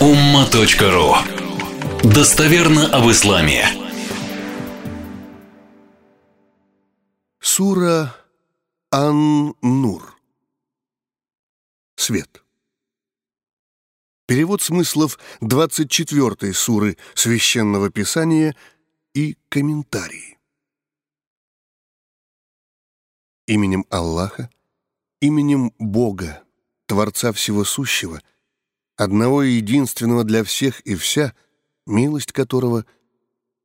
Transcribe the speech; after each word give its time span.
umma.ru 0.00 1.16
Достоверно 2.04 2.86
об 2.96 3.10
исламе. 3.10 3.66
Сура 7.40 8.14
Ан-Нур. 8.92 10.16
Свет. 11.96 12.44
Перевод 14.26 14.62
смыслов 14.62 15.18
24 15.40 16.52
суры 16.54 16.96
Священного 17.14 17.90
Писания 17.90 18.54
и 19.14 19.36
комментарии. 19.48 20.38
Именем 23.48 23.84
Аллаха, 23.90 24.48
именем 25.20 25.72
Бога, 25.80 26.44
Творца 26.86 27.32
Всего 27.32 27.64
Сущего— 27.64 28.22
одного 28.98 29.44
и 29.44 29.52
единственного 29.52 30.24
для 30.24 30.42
всех 30.44 30.80
и 30.80 30.96
вся, 30.96 31.34
милость 31.86 32.32
которого 32.32 32.84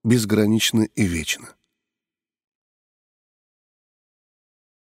безгранична 0.04 0.84
и 0.84 1.06
вечна. 1.06 1.56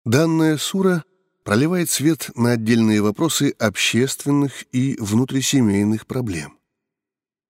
Данная 0.04 0.58
сура 0.58 1.04
проливает 1.42 1.90
свет 1.90 2.30
на 2.36 2.52
отдельные 2.52 3.00
вопросы 3.00 3.54
общественных 3.58 4.64
и 4.72 4.96
внутрисемейных 5.00 6.06
проблем. 6.06 6.58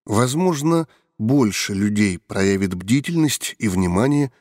Возможно, 0.05 0.89
больше 1.19 1.75
людей 1.75 2.19
проявит 2.19 2.75
бдительность 2.75 3.57
и 3.59 3.69
внимание, 3.69 4.33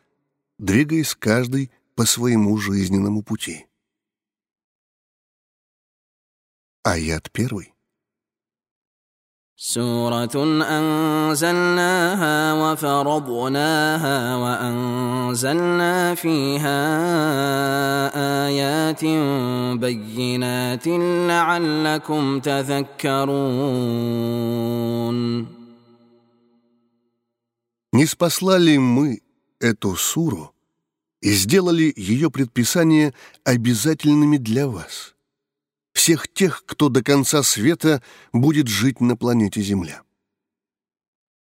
двигаясь 0.60 1.16
каждый 1.16 1.72
по 1.96 2.06
своему 2.06 2.58
жизненному 2.58 3.24
пути. 3.24 3.66
Аят 6.84 7.32
первый. 7.32 7.75
سورة 9.63 10.37
أنزلناها 10.79 12.37
وفرضناها 12.63 14.37
وأنزلنا 14.37 16.15
فيها 16.15 16.81
آيات 18.47 19.05
بينات 19.81 20.87
لعلكم 21.29 22.41
تذكرون 22.41 23.61
Не 27.93 28.07
спаслали 28.07 28.79
мы 28.79 29.21
эту 29.61 29.95
суру 29.97 30.55
и 31.21 31.33
сделали 31.33 31.93
ее 31.97 32.31
предписания 32.31 33.13
обязательными 33.45 34.39
для 34.39 34.67
вас – 34.69 35.14
Всех 35.96 36.28
тех, 36.28 36.64
кто 36.66 36.90
до 36.90 37.02
конца 37.02 37.42
света 37.42 38.04
будет 38.34 38.68
жить 38.68 39.00
на 39.00 39.16
планете 39.16 39.62
Земля. 39.62 40.04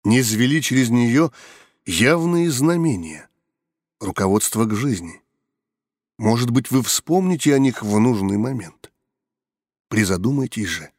Не 0.03 0.19
извели 0.22 0.61
через 0.61 0.89
нее 0.89 1.31
явные 1.86 2.50
знамения, 2.52 3.30
руководство 4.00 4.66
к 4.66 4.75
жизни. 4.75 5.22
Может 6.17 6.50
быть, 6.50 6.72
вы 6.72 6.83
вспомните 6.83 7.53
о 7.53 7.59
них 7.59 7.83
в 7.83 8.00
нужный 8.00 8.38
момент. 8.38 8.92
Призадумайтесь 9.88 10.67
же. 10.67 10.92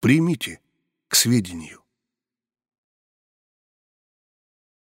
Примите 0.00 0.60
к 1.08 1.14
сведению. 1.14 1.82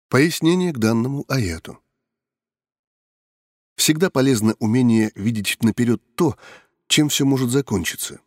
Пояснение 0.10 0.73
к 0.73 0.78
данному 0.78 1.23
аяту. 1.30 1.82
Всегда 3.76 4.10
полезно 4.10 4.56
умение 4.60 5.12
видеть 5.16 5.64
наперед 5.64 6.04
то, 6.16 6.38
чем 6.90 7.08
все 7.08 7.23
может 7.23 7.52
закончиться. 7.52 8.20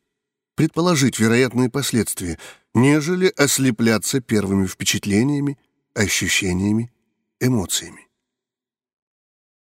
Предположить 0.55 1.19
вероятные 1.19 1.69
последствия, 1.69 2.39
нежели 2.73 3.27
ослепляться 3.37 4.21
первыми 4.21 4.67
впечатлениями, 4.67 5.59
ощущениями, 5.95 6.91
эмоциями. 7.41 8.09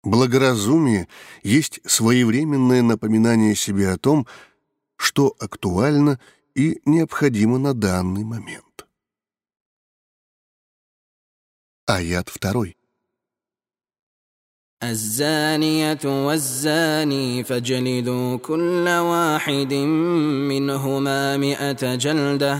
Благоразумие 0.03 1.07
есть 1.41 1.79
своевременное 1.85 2.81
напоминание 2.81 3.55
себе 3.55 3.89
о 3.89 3.97
том, 3.97 4.27
что 4.95 5.35
актуально 5.39 6.19
и 6.55 6.81
необходимо 6.85 7.57
на 7.57 7.73
данный 7.73 8.23
момент. 8.23 8.85
Аят 11.85 12.29
второй. 12.29 12.77
الزانية 14.89 15.99
والزاني 16.05 17.43
فاجلدوا 17.43 18.37
كل 18.37 18.87
واحد 18.87 19.73
منهما 20.53 21.37
مئة 21.37 21.95
جلدة 21.95 22.59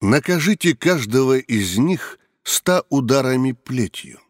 Накажите 0.00 0.76
каждого 0.76 1.38
из 1.38 1.76
них 1.76 2.20
ста 2.44 2.84
ударами 2.88 3.50
плетью. 3.50 4.20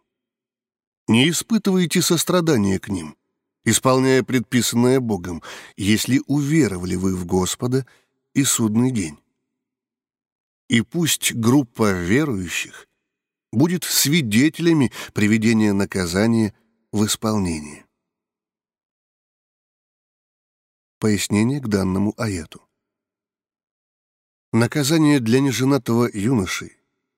Не 1.09 1.29
испытывайте 1.29 2.01
сострадания 2.01 2.79
к 2.79 2.89
ним, 2.89 3.17
исполняя 3.65 4.23
предписанное 4.23 4.99
Богом, 4.99 5.43
если 5.77 6.23
уверовали 6.27 6.95
вы 6.95 7.15
в 7.15 7.27
Господа 7.27 7.87
и 8.35 8.45
судный 8.45 8.91
день. 8.91 9.19
И 10.69 10.81
пусть 10.81 11.35
группа 11.35 11.93
верующих 11.93 12.89
будет 13.53 13.85
свидетелями 13.85 14.91
приведения 15.13 15.75
наказания 15.75 16.55
в 16.93 17.05
исполнение. 17.05 17.85
Пояснение 20.99 21.61
к 21.61 21.69
данному 21.69 22.15
аяту. 22.17 22.68
Наказание 24.59 25.21
для 25.21 25.39
неженатого 25.39 26.11
юноши 26.13 26.73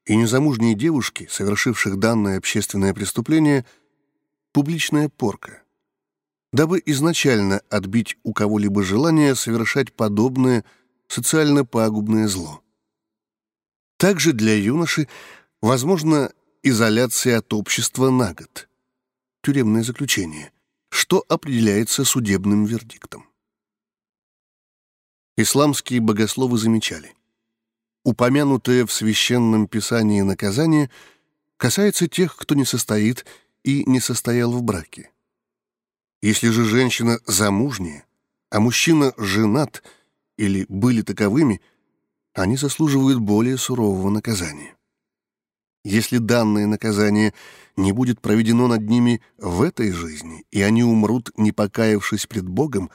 и 0.05 0.15
незамужней 0.15 0.75
девушки, 0.75 1.27
совершивших 1.31 1.99
данное 1.99 2.37
общественное 2.37 2.93
преступление, 2.93 3.65
публичная 4.53 5.09
порка, 5.09 5.63
дабы 6.53 6.83
изначально 6.85 7.63
отбить 7.71 8.19
у 8.25 8.35
кого-либо 8.35 8.83
желание 8.83 9.35
совершать 9.35 9.95
подобное 9.95 10.67
социально 11.09 11.65
пагубное 11.65 12.29
зло. 12.29 12.63
Также 13.97 14.35
для 14.35 14.55
юноши 14.55 15.09
возможно 15.63 16.31
изоляция 16.63 17.39
от 17.39 17.55
общества 17.55 18.11
на 18.11 18.35
год, 18.35 18.69
тюремное 19.43 19.83
заключение, 19.83 20.53
что 20.91 21.25
определяется 21.27 22.05
судебным 22.05 22.67
вердиктом. 22.67 23.25
Исламские 25.39 26.01
богословы 26.01 26.59
замечали, 26.59 27.15
упомянутое 28.05 28.87
в 28.87 28.93
Священном 28.93 29.67
Писании 29.67 30.23
наказание 30.23 30.91
касается 31.57 32.09
тех, 32.09 32.37
кто 32.37 32.55
не 32.55 32.65
состоит 32.65 33.27
и 33.63 33.85
не 33.85 34.01
состоял 34.01 34.53
в 34.53 34.63
браке. 34.63 35.11
Если 36.23 36.49
же 36.51 36.65
женщина 36.65 37.19
замужняя, 37.27 38.05
а 38.51 38.61
мужчина 38.61 39.13
женат 39.17 39.83
или 40.37 40.67
были 40.69 41.03
таковыми, 41.03 41.61
они 42.35 42.57
заслуживают 42.57 43.19
более 43.19 43.59
сурового 43.59 44.11
наказания. 44.11 44.77
Если 45.85 46.19
данное 46.19 46.67
наказание 46.67 47.33
не 47.77 47.93
будет 47.93 48.21
проведено 48.21 48.69
над 48.69 48.83
ними 48.83 49.23
в 49.39 49.63
этой 49.63 49.93
жизни, 49.93 50.45
и 50.51 50.61
они 50.61 50.85
умрут, 50.85 51.31
не 51.37 51.53
покаявшись 51.53 52.27
пред 52.27 52.47
Богом, 52.47 52.91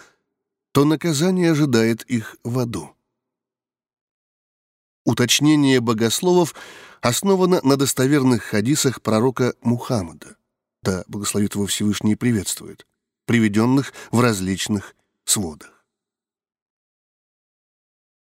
то 0.71 0.85
наказание 0.85 1.51
ожидает 1.51 2.03
их 2.03 2.37
в 2.43 2.59
аду. 2.59 2.94
Уточнение 5.05 5.79
богословов 5.81 6.55
основано 6.99 7.61
на 7.61 7.77
достоверных 7.77 8.43
хадисах 8.43 9.03
пророка 9.03 9.53
Мухаммада, 9.61 10.35
да 10.81 11.03
благословит 11.07 11.53
его 11.53 11.67
Всевышний 11.67 12.15
приветствует, 12.15 12.87
приведенных 13.25 13.93
в 14.11 14.19
различных 14.19 14.95
сводах. 15.23 15.85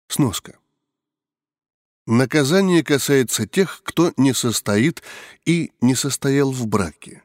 Сноска. 0.07 0.59
Наказание 2.05 2.83
касается 2.83 3.47
тех, 3.47 3.81
кто 3.83 4.13
не 4.15 4.33
состоит 4.33 5.01
и 5.45 5.73
не 5.81 5.95
состоял 5.95 6.51
в 6.51 6.67
браке. 6.67 7.23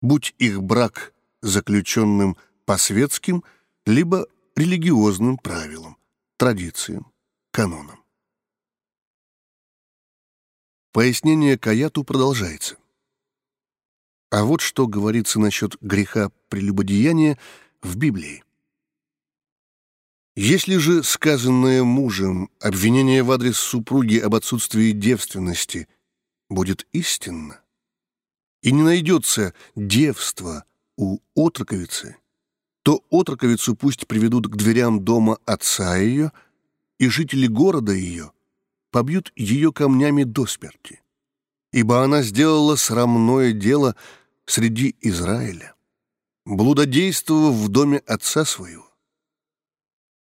Будь 0.00 0.34
их 0.38 0.62
брак 0.62 1.12
заключенным 1.42 2.36
по 2.64 2.78
светским 2.78 3.42
либо 3.86 4.26
религиозным 4.54 5.36
правилам, 5.36 5.98
традициям 6.36 7.12
канонам. 7.50 8.03
Пояснение 10.94 11.58
Каяту 11.58 12.04
продолжается. 12.04 12.76
А 14.30 14.44
вот 14.44 14.60
что 14.60 14.86
говорится 14.86 15.40
насчет 15.40 15.76
греха 15.80 16.30
прелюбодеяния 16.48 17.36
в 17.82 17.96
Библии. 17.96 18.44
Если 20.36 20.76
же 20.76 21.02
сказанное 21.02 21.82
мужем 21.82 22.48
обвинение 22.60 23.24
в 23.24 23.32
адрес 23.32 23.56
супруги 23.56 24.18
об 24.18 24.36
отсутствии 24.36 24.92
девственности 24.92 25.88
будет 26.48 26.86
истинно, 26.92 27.60
и 28.62 28.70
не 28.70 28.82
найдется 28.82 29.52
девства 29.74 30.64
у 30.96 31.18
отроковицы, 31.34 32.18
то 32.84 33.04
отроковицу 33.10 33.74
пусть 33.74 34.06
приведут 34.06 34.46
к 34.46 34.54
дверям 34.54 35.04
дома 35.04 35.38
отца 35.44 35.96
ее, 35.96 36.30
и 37.00 37.08
жители 37.08 37.48
города 37.48 37.90
ее 37.90 38.30
побьют 38.94 39.32
ее 39.34 39.72
камнями 39.72 40.22
до 40.22 40.46
смерти, 40.46 41.02
ибо 41.72 42.04
она 42.04 42.22
сделала 42.22 42.76
срамное 42.76 43.50
дело 43.50 43.96
среди 44.46 44.94
Израиля, 45.00 45.74
блудодействовав 46.44 47.56
в 47.56 47.68
доме 47.70 47.98
отца 47.98 48.44
своего. 48.44 48.88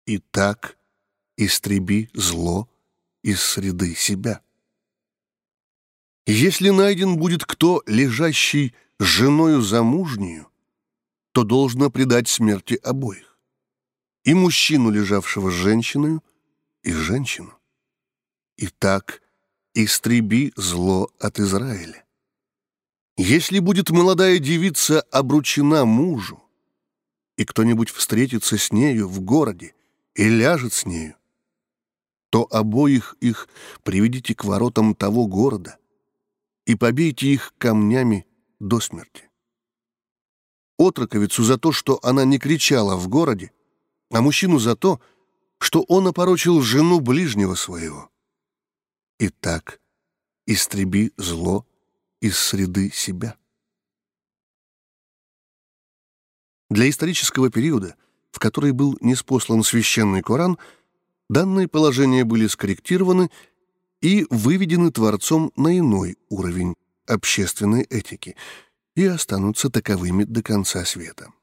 И 0.05 0.17
так 0.17 0.77
истреби 1.37 2.09
зло 2.13 2.67
из 3.23 3.41
среды 3.41 3.95
себя. 3.95 4.41
Если 6.25 6.67
найден 6.67 7.15
будет 7.15 7.45
кто, 7.45 7.81
лежащий 7.85 8.75
женою 8.99 9.61
замужнюю, 9.61 10.45
то 11.31 11.45
должно 11.45 11.89
предать 11.89 12.27
смерти 12.27 12.73
обоих. 12.83 13.39
И 14.25 14.33
мужчину, 14.33 14.89
лежавшего 14.89 15.51
с 15.51 15.53
женщиной, 15.53 16.19
и 16.83 16.91
женщину. 16.91 17.56
И 18.57 18.67
так 18.67 19.21
истреби 19.75 20.51
зло 20.55 21.11
от 21.19 21.39
Израиля. 21.39 22.03
Если 23.15 23.59
будет 23.59 23.91
молодая 23.91 24.39
девица 24.39 25.01
обручена 25.11 25.85
мужу, 25.85 26.43
и 27.35 27.45
кто-нибудь 27.45 27.91
встретится 27.91 28.57
с 28.57 28.71
нею 28.71 29.07
в 29.07 29.21
городе 29.21 29.75
и 30.15 30.27
ляжет 30.27 30.73
с 30.73 30.85
нею, 30.85 31.15
то 32.31 32.47
обоих 32.49 33.15
их 33.21 33.47
приведите 33.83 34.33
к 34.33 34.43
воротам 34.43 34.95
того 34.95 35.27
города 35.27 35.77
и 36.65 36.75
побейте 36.75 37.27
их 37.27 37.53
камнями 37.59 38.25
до 38.59 38.79
смерти. 38.79 39.29
Отроковицу 40.79 41.43
за 41.43 41.57
то, 41.57 41.71
что 41.71 41.99
она 42.03 42.25
не 42.25 42.39
кричала 42.39 42.95
в 42.95 43.07
городе, 43.07 43.51
а 44.11 44.21
мужчину 44.21 44.57
за 44.57 44.75
то, 44.75 44.99
что 45.59 45.83
он 45.83 46.07
опорочил 46.07 46.61
жену 46.61 46.99
ближнего 46.99 47.55
своего. 47.55 48.11
Итак, 49.19 49.81
истреби 50.45 51.11
зло 51.17 51.65
из 52.21 52.37
среды 52.37 52.91
себя. 52.91 53.35
Для 56.69 56.87
исторического 56.87 57.49
периода, 57.49 57.95
в 58.29 58.37
который 58.37 58.73
был 58.73 58.95
неспослан 59.01 59.63
священный 59.63 60.21
Коран, 60.21 60.59
данные 61.29 61.67
положения 61.67 62.25
были 62.25 62.45
скорректированы 62.45 63.31
и 64.01 64.27
выведены 64.29 64.91
Творцом 64.91 65.51
на 65.55 65.75
иной 65.75 66.17
уровень 66.29 66.75
общественной 67.07 67.83
этики 67.83 68.35
и 68.95 69.05
останутся 69.05 69.71
таковыми 69.71 70.25
до 70.25 70.43
конца 70.43 70.85
света. 70.85 71.33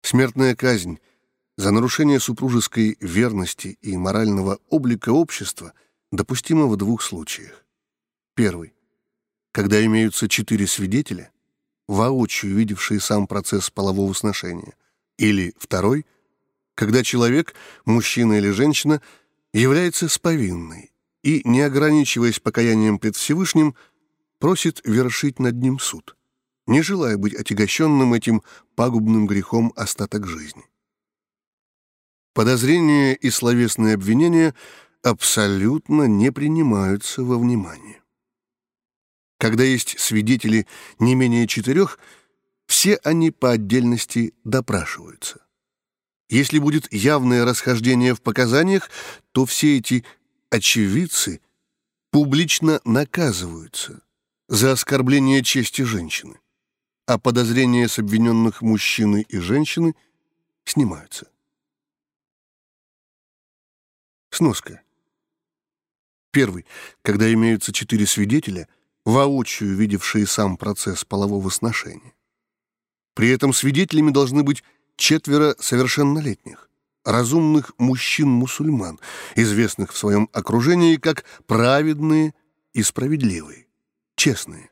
Смертная 0.00 0.56
казнь— 0.56 0.98
за 1.56 1.70
нарушение 1.70 2.20
супружеской 2.20 2.96
верности 3.00 3.78
и 3.80 3.96
морального 3.96 4.58
облика 4.68 5.10
общества 5.10 5.72
допустимо 6.12 6.66
в 6.66 6.76
двух 6.76 7.02
случаях. 7.02 7.64
Первый. 8.34 8.74
Когда 9.52 9.84
имеются 9.84 10.28
четыре 10.28 10.66
свидетеля, 10.66 11.30
воочию 11.88 12.54
видевшие 12.54 13.00
сам 13.00 13.26
процесс 13.26 13.70
полового 13.70 14.12
сношения. 14.12 14.74
Или 15.16 15.54
второй. 15.58 16.04
Когда 16.74 17.02
человек, 17.02 17.54
мужчина 17.86 18.34
или 18.34 18.50
женщина, 18.50 19.00
является 19.54 20.08
сповинной 20.10 20.92
и, 21.22 21.40
не 21.48 21.62
ограничиваясь 21.62 22.38
покаянием 22.38 22.98
пред 22.98 23.16
Всевышним, 23.16 23.74
просит 24.38 24.82
вершить 24.84 25.38
над 25.38 25.56
ним 25.56 25.78
суд, 25.78 26.16
не 26.66 26.82
желая 26.82 27.16
быть 27.16 27.34
отягощенным 27.34 28.12
этим 28.12 28.42
пагубным 28.74 29.26
грехом 29.26 29.72
остаток 29.74 30.26
жизни. 30.26 30.64
Подозрения 32.36 33.14
и 33.14 33.30
словесные 33.30 33.94
обвинения 33.94 34.54
абсолютно 35.02 36.02
не 36.02 36.30
принимаются 36.30 37.22
во 37.22 37.38
внимание. 37.38 38.02
Когда 39.38 39.64
есть 39.64 39.98
свидетели 39.98 40.66
не 40.98 41.14
менее 41.14 41.46
четырех, 41.46 41.98
все 42.66 42.96
они 42.96 43.30
по 43.30 43.52
отдельности 43.52 44.34
допрашиваются. 44.44 45.46
Если 46.28 46.58
будет 46.58 46.92
явное 46.92 47.46
расхождение 47.46 48.14
в 48.14 48.20
показаниях, 48.20 48.90
то 49.32 49.46
все 49.46 49.78
эти 49.78 50.04
очевидцы 50.50 51.40
публично 52.10 52.82
наказываются 52.84 54.02
за 54.46 54.72
оскорбление 54.72 55.42
чести 55.42 55.80
женщины, 55.80 56.38
а 57.06 57.18
подозрения 57.18 57.88
с 57.88 57.98
обвиненных 57.98 58.60
мужчины 58.60 59.24
и 59.26 59.38
женщины 59.38 59.94
снимаются. 60.66 61.28
Сноска. 64.36 64.82
Первый. 66.30 66.66
Когда 67.00 67.32
имеются 67.32 67.72
четыре 67.72 68.06
свидетеля, 68.06 68.68
воочию 69.06 69.74
видевшие 69.74 70.26
сам 70.26 70.58
процесс 70.58 71.06
полового 71.06 71.48
сношения. 71.48 72.12
При 73.14 73.30
этом 73.30 73.54
свидетелями 73.54 74.10
должны 74.10 74.42
быть 74.42 74.62
четверо 74.96 75.56
совершеннолетних, 75.58 76.68
разумных 77.02 77.72
мужчин-мусульман, 77.78 79.00
известных 79.36 79.94
в 79.94 79.96
своем 79.96 80.28
окружении 80.34 80.96
как 80.96 81.24
праведные 81.46 82.34
и 82.74 82.82
справедливые, 82.82 83.68
честные, 84.16 84.68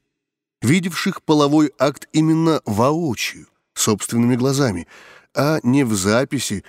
видевших 0.60 1.22
половой 1.22 1.72
акт 1.78 2.06
именно 2.12 2.60
воочию, 2.66 3.46
собственными 3.72 4.36
глазами, 4.36 4.86
а 5.34 5.58
не 5.62 5.84
в 5.84 5.94
записи, 5.94 6.64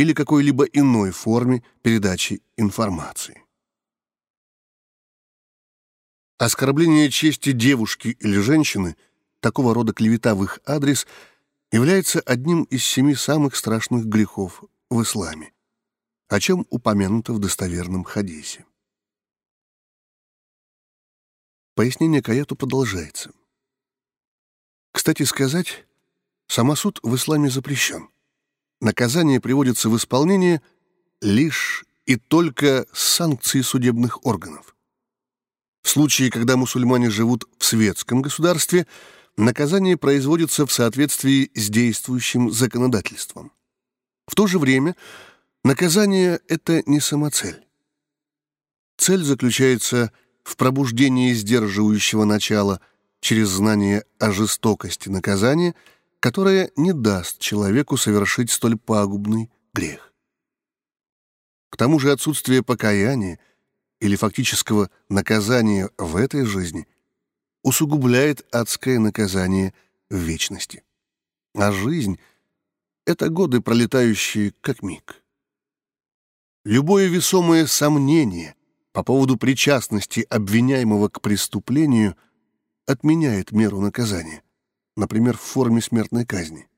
или 0.00 0.14
какой-либо 0.14 0.64
иной 0.64 1.10
форме 1.10 1.62
передачи 1.82 2.42
информации. 2.56 3.44
Оскорбление 6.38 7.10
чести 7.10 7.52
девушки 7.52 8.16
или 8.18 8.38
женщины, 8.38 8.96
такого 9.40 9.74
рода 9.74 9.92
клевета 9.92 10.34
в 10.34 10.42
их 10.42 10.58
адрес, 10.64 11.06
является 11.70 12.20
одним 12.20 12.62
из 12.62 12.82
семи 12.82 13.14
самых 13.14 13.54
страшных 13.54 14.06
грехов 14.06 14.64
в 14.88 15.02
исламе, 15.02 15.52
о 16.28 16.40
чем 16.40 16.66
упомянуто 16.70 17.34
в 17.34 17.38
достоверном 17.38 18.04
хадисе. 18.04 18.64
Пояснение 21.74 22.22
Каяту 22.22 22.56
продолжается. 22.56 23.32
Кстати 24.92 25.24
сказать, 25.24 25.84
самосуд 26.46 27.00
в 27.02 27.14
исламе 27.14 27.50
запрещен 27.50 28.08
наказание 28.80 29.40
приводится 29.40 29.88
в 29.88 29.96
исполнение 29.96 30.62
лишь 31.20 31.84
и 32.06 32.16
только 32.16 32.86
с 32.92 33.02
санкцией 33.02 33.62
судебных 33.62 34.24
органов. 34.26 34.74
В 35.82 35.88
случае, 35.88 36.30
когда 36.30 36.56
мусульмане 36.56 37.10
живут 37.10 37.44
в 37.58 37.64
светском 37.64 38.22
государстве, 38.22 38.86
наказание 39.36 39.96
производится 39.96 40.66
в 40.66 40.72
соответствии 40.72 41.50
с 41.54 41.68
действующим 41.68 42.50
законодательством. 42.50 43.52
В 44.26 44.34
то 44.34 44.46
же 44.46 44.58
время 44.58 44.96
наказание— 45.64 46.40
это 46.48 46.82
не 46.86 47.00
самоцель. 47.00 47.66
Цель 48.96 49.22
заключается 49.22 50.12
в 50.42 50.56
пробуждении 50.56 51.32
сдерживающего 51.32 52.24
начала 52.24 52.80
через 53.20 53.48
знание 53.48 54.04
о 54.18 54.32
жестокости 54.32 55.08
наказания— 55.08 55.74
которая 56.20 56.70
не 56.76 56.92
даст 56.92 57.38
человеку 57.38 57.96
совершить 57.96 58.50
столь 58.50 58.78
пагубный 58.78 59.50
грех. 59.72 60.12
К 61.70 61.76
тому 61.76 61.98
же 61.98 62.12
отсутствие 62.12 62.62
покаяния 62.62 63.38
или 64.00 64.16
фактического 64.16 64.90
наказания 65.08 65.90
в 65.96 66.16
этой 66.16 66.44
жизни 66.44 66.86
усугубляет 67.62 68.46
адское 68.54 68.98
наказание 68.98 69.72
в 70.10 70.16
вечности. 70.16 70.84
А 71.54 71.72
жизнь— 71.72 72.18
это 73.06 73.30
годы, 73.30 73.60
пролетающие 73.60 74.52
как 74.60 74.82
миг. 74.82 75.22
Любое 76.64 77.08
весомое 77.08 77.66
сомнение 77.66 78.54
по 78.92 79.02
поводу 79.02 79.38
причастности 79.38 80.26
обвиняемого 80.28 81.08
к 81.08 81.22
преступлению 81.22 82.16
отменяет 82.86 83.52
меру 83.52 83.80
наказания 83.80 84.42
например, 84.96 85.36
в 85.36 85.40
форме 85.40 85.80
смертной 85.80 86.24
казни. 86.24 86.68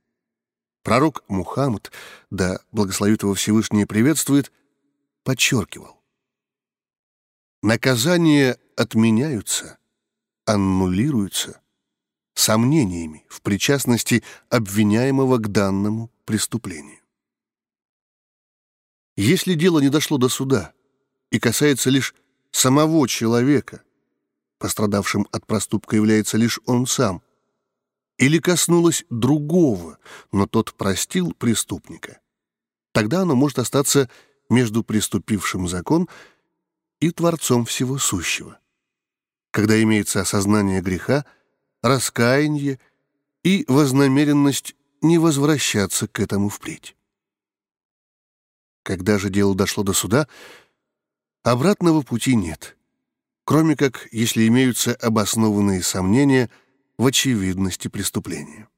Пророк 0.82 1.24
Мухаммад, 1.28 1.92
да 2.30 2.60
благословит 2.72 3.22
его 3.22 3.34
Всевышний 3.34 3.84
приветствует, 3.84 4.52
подчеркивал. 5.22 6.00
Наказания 7.62 8.58
отменяются, 8.76 9.78
аннулируются 10.44 11.60
сомнениями 12.34 13.24
в 13.28 13.42
причастности 13.42 14.24
обвиняемого 14.48 15.38
к 15.38 15.48
данному 15.52 16.10
преступлению. 16.24 16.98
Если 19.16 19.54
дело 19.54 19.78
не 19.80 19.90
дошло 19.90 20.18
до 20.18 20.28
суда 20.28 20.72
и 21.30 21.38
касается 21.38 21.90
лишь 21.90 22.14
самого 22.50 23.06
человека, 23.06 23.82
пострадавшим 24.58 25.28
от 25.30 25.46
проступка 25.46 25.96
является 25.96 26.38
лишь 26.38 26.60
он 26.66 26.86
сам, 26.86 27.22
или 28.22 28.38
коснулось 28.38 29.04
другого, 29.10 29.98
но 30.30 30.46
тот 30.46 30.74
простил 30.74 31.32
преступника, 31.32 32.20
тогда 32.92 33.22
оно 33.22 33.34
может 33.34 33.58
остаться 33.58 34.08
между 34.48 34.84
приступившим 34.84 35.66
закон 35.66 36.08
и 37.00 37.10
Творцом 37.10 37.64
Всего 37.64 37.98
Сущего. 37.98 38.60
Когда 39.50 39.82
имеется 39.82 40.20
осознание 40.20 40.80
греха, 40.80 41.26
раскаяние 41.82 42.78
и 43.42 43.64
вознамеренность 43.66 44.76
не 45.00 45.18
возвращаться 45.18 46.06
к 46.06 46.20
этому 46.20 46.48
впредь. 46.48 46.94
Когда 48.84 49.18
же 49.18 49.30
дело 49.30 49.56
дошло 49.56 49.82
до 49.82 49.94
суда, 49.94 50.28
обратного 51.42 52.02
пути 52.02 52.36
нет, 52.36 52.76
кроме 53.44 53.74
как 53.74 54.06
если 54.12 54.46
имеются 54.46 54.94
обоснованные 54.94 55.82
сомнения 55.82 56.50
в 57.02 57.06
очевидности 57.06 57.88
преступления. 57.88 58.68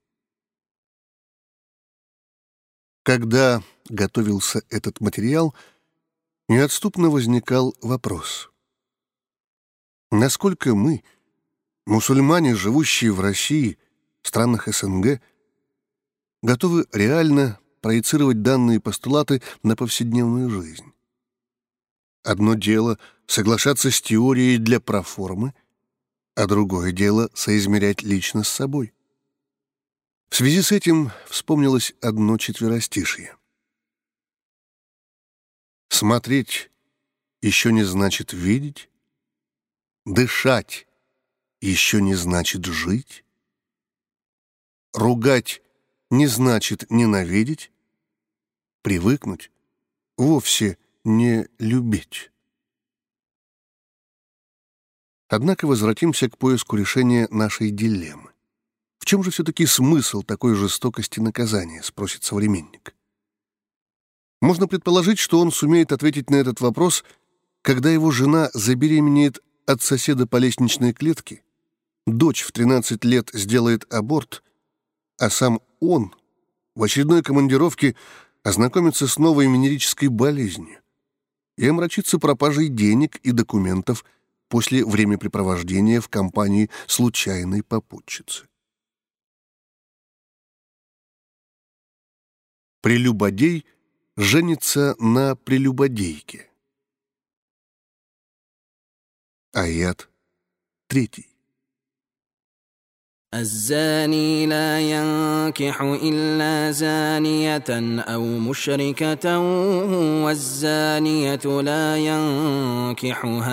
Когда 3.02 3.62
готовился 3.90 4.62
этот 4.70 5.02
материал, 5.02 5.54
неотступно 6.48 7.10
возникал 7.10 7.76
вопрос. 7.82 8.50
Насколько 10.10 10.74
мы, 10.74 11.04
мусульмане, 11.84 12.54
живущие 12.54 13.12
в 13.12 13.20
России, 13.20 13.76
странах 14.22 14.68
СНГ, 14.68 15.20
готовы 16.42 16.86
реально 16.92 17.58
проецировать 17.82 18.40
данные 18.40 18.80
постулаты 18.80 19.42
на 19.62 19.76
повседневную 19.76 20.48
жизнь? 20.48 20.94
Одно 22.22 22.54
дело— 22.54 22.98
соглашаться 23.26 23.90
с 23.90 24.00
теорией 24.00 24.56
для 24.56 24.80
проформы, 24.80 25.52
а 26.34 26.46
другое 26.46 26.92
дело— 26.92 27.30
соизмерять 27.34 28.02
лично 28.02 28.42
с 28.42 28.48
собой. 28.48 28.92
В 30.28 30.36
связи 30.36 30.62
с 30.62 30.72
этим 30.72 31.12
вспомнилось 31.28 31.94
одно 32.00 32.38
четверостишье. 32.38 33.36
Смотреть 35.88 36.70
еще 37.40 37.70
не 37.72 37.84
значит 37.84 38.32
видеть, 38.32 38.90
дышать 40.04 40.88
еще 41.60 42.02
не 42.02 42.14
значит 42.14 42.64
жить, 42.64 43.24
ругать 44.92 45.62
не 46.10 46.26
значит 46.26 46.90
ненавидеть, 46.90 47.70
привыкнуть 48.82 49.52
вовсе 50.16 50.78
не 51.04 51.48
любить. 51.58 52.32
Однако 55.28 55.66
возвратимся 55.66 56.28
к 56.28 56.38
поиску 56.38 56.76
решения 56.76 57.28
нашей 57.30 57.70
дилеммы. 57.70 58.30
В 58.98 59.06
чем 59.06 59.22
же 59.22 59.30
все-таки 59.30 59.66
смысл 59.66 60.22
такой 60.22 60.54
жестокости 60.54 61.20
наказания, 61.20 61.82
спросит 61.82 62.24
современник. 62.24 62.94
Можно 64.40 64.66
предположить, 64.68 65.18
что 65.18 65.40
он 65.40 65.52
сумеет 65.52 65.92
ответить 65.92 66.30
на 66.30 66.36
этот 66.36 66.60
вопрос, 66.60 67.04
когда 67.62 67.90
его 67.90 68.10
жена 68.10 68.50
забеременеет 68.52 69.40
от 69.66 69.82
соседа 69.82 70.26
по 70.26 70.36
лестничной 70.36 70.92
клетке, 70.92 71.42
дочь 72.06 72.42
в 72.42 72.52
13 72.52 73.04
лет 73.04 73.30
сделает 73.32 73.92
аборт, 73.92 74.42
а 75.18 75.30
сам 75.30 75.60
он 75.80 76.14
в 76.74 76.82
очередной 76.82 77.22
командировке 77.22 77.94
ознакомится 78.42 79.06
с 79.06 79.18
новой 79.18 79.46
венерической 79.46 80.08
болезнью 80.08 80.80
и 81.56 81.66
омрачится 81.66 82.18
пропажей 82.18 82.68
денег 82.68 83.16
и 83.16 83.30
документов 83.30 84.04
после 84.54 84.84
времяпрепровождения 84.84 86.00
в 86.00 86.08
компании 86.08 86.70
случайной 86.86 87.64
попутчицы. 87.64 88.48
Прелюбодей 92.80 93.66
женится 94.16 94.94
на 95.00 95.34
прелюбодейке. 95.34 96.48
Аят 99.52 100.08
третий. 100.86 101.33
الزاني 103.33 104.45
لا 104.45 104.79
ينكح 104.79 105.81
إلا 105.81 106.71
زانية 106.71 107.99
أو 107.99 108.25
مشركة 108.25 109.39
والزانية 110.23 111.61
لا 111.61 111.97
ينكحها 111.97 113.51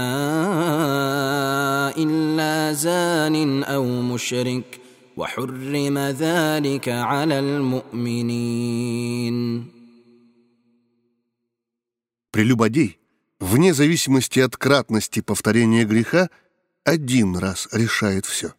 إلا 1.96 2.72
زان 2.72 3.64
أو 3.64 3.84
مشرك 3.84 4.80
وحرم 5.16 5.98
ذلك 5.98 6.88
على 6.88 7.38
المؤمنين 7.38 8.86
Прелюбодей, 12.32 12.98
вне 13.40 13.72
зависимости 13.72 14.40
от 14.40 14.56
кратности 14.58 15.20
повторения 15.20 15.84
греха, 15.84 16.28
один 16.84 17.36
раз 17.36 17.68
решает 17.72 18.26
все. 18.26 18.52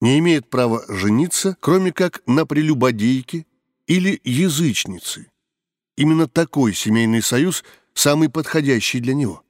Не 0.00 0.18
имеет 0.18 0.48
права 0.48 0.84
жениться, 0.88 1.56
кроме 1.60 1.92
как 1.92 2.22
на 2.26 2.46
прелюбодейке 2.46 3.46
или 3.86 4.20
язычнице. 4.24 5.30
Именно 5.96 6.28
такой 6.28 6.74
семейный 6.74 7.22
союз 7.22 7.64
самый 7.92 8.28
подходящий 8.30 9.00
для 9.00 9.14
него. 9.14 9.42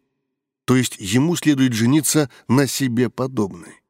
То 0.64 0.76
есть 0.76 0.96
ему 0.98 1.36
следует 1.36 1.72
жениться 1.72 2.30
на 2.48 2.66
себе 2.66 3.10
подобной. 3.10 3.82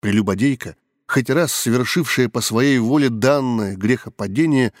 Прелюбодейка 0.00 0.76
хоть 1.06 1.30
раз 1.30 1.52
совершившая 1.52 2.28
по 2.28 2.40
своей 2.40 2.78
воле 2.78 3.08
данное 3.08 3.76
грехопадение, 3.76 4.72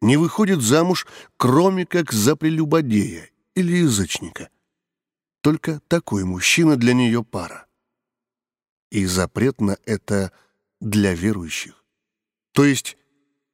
не 0.00 0.16
выходит 0.16 0.60
замуж, 0.60 1.06
кроме 1.36 1.86
как 1.86 2.12
за 2.12 2.36
прелюбодея 2.36 3.30
или 3.54 3.76
язычника. 3.76 4.48
Только 5.40 5.80
такой 5.88 6.24
мужчина 6.24 6.76
для 6.76 6.94
нее 6.94 7.22
пара. 7.22 7.66
И 8.94 9.06
запрет 9.06 9.60
на 9.60 9.76
это 9.86 10.30
для 10.78 11.14
верующих. 11.14 11.84
То 12.52 12.64
есть 12.64 12.96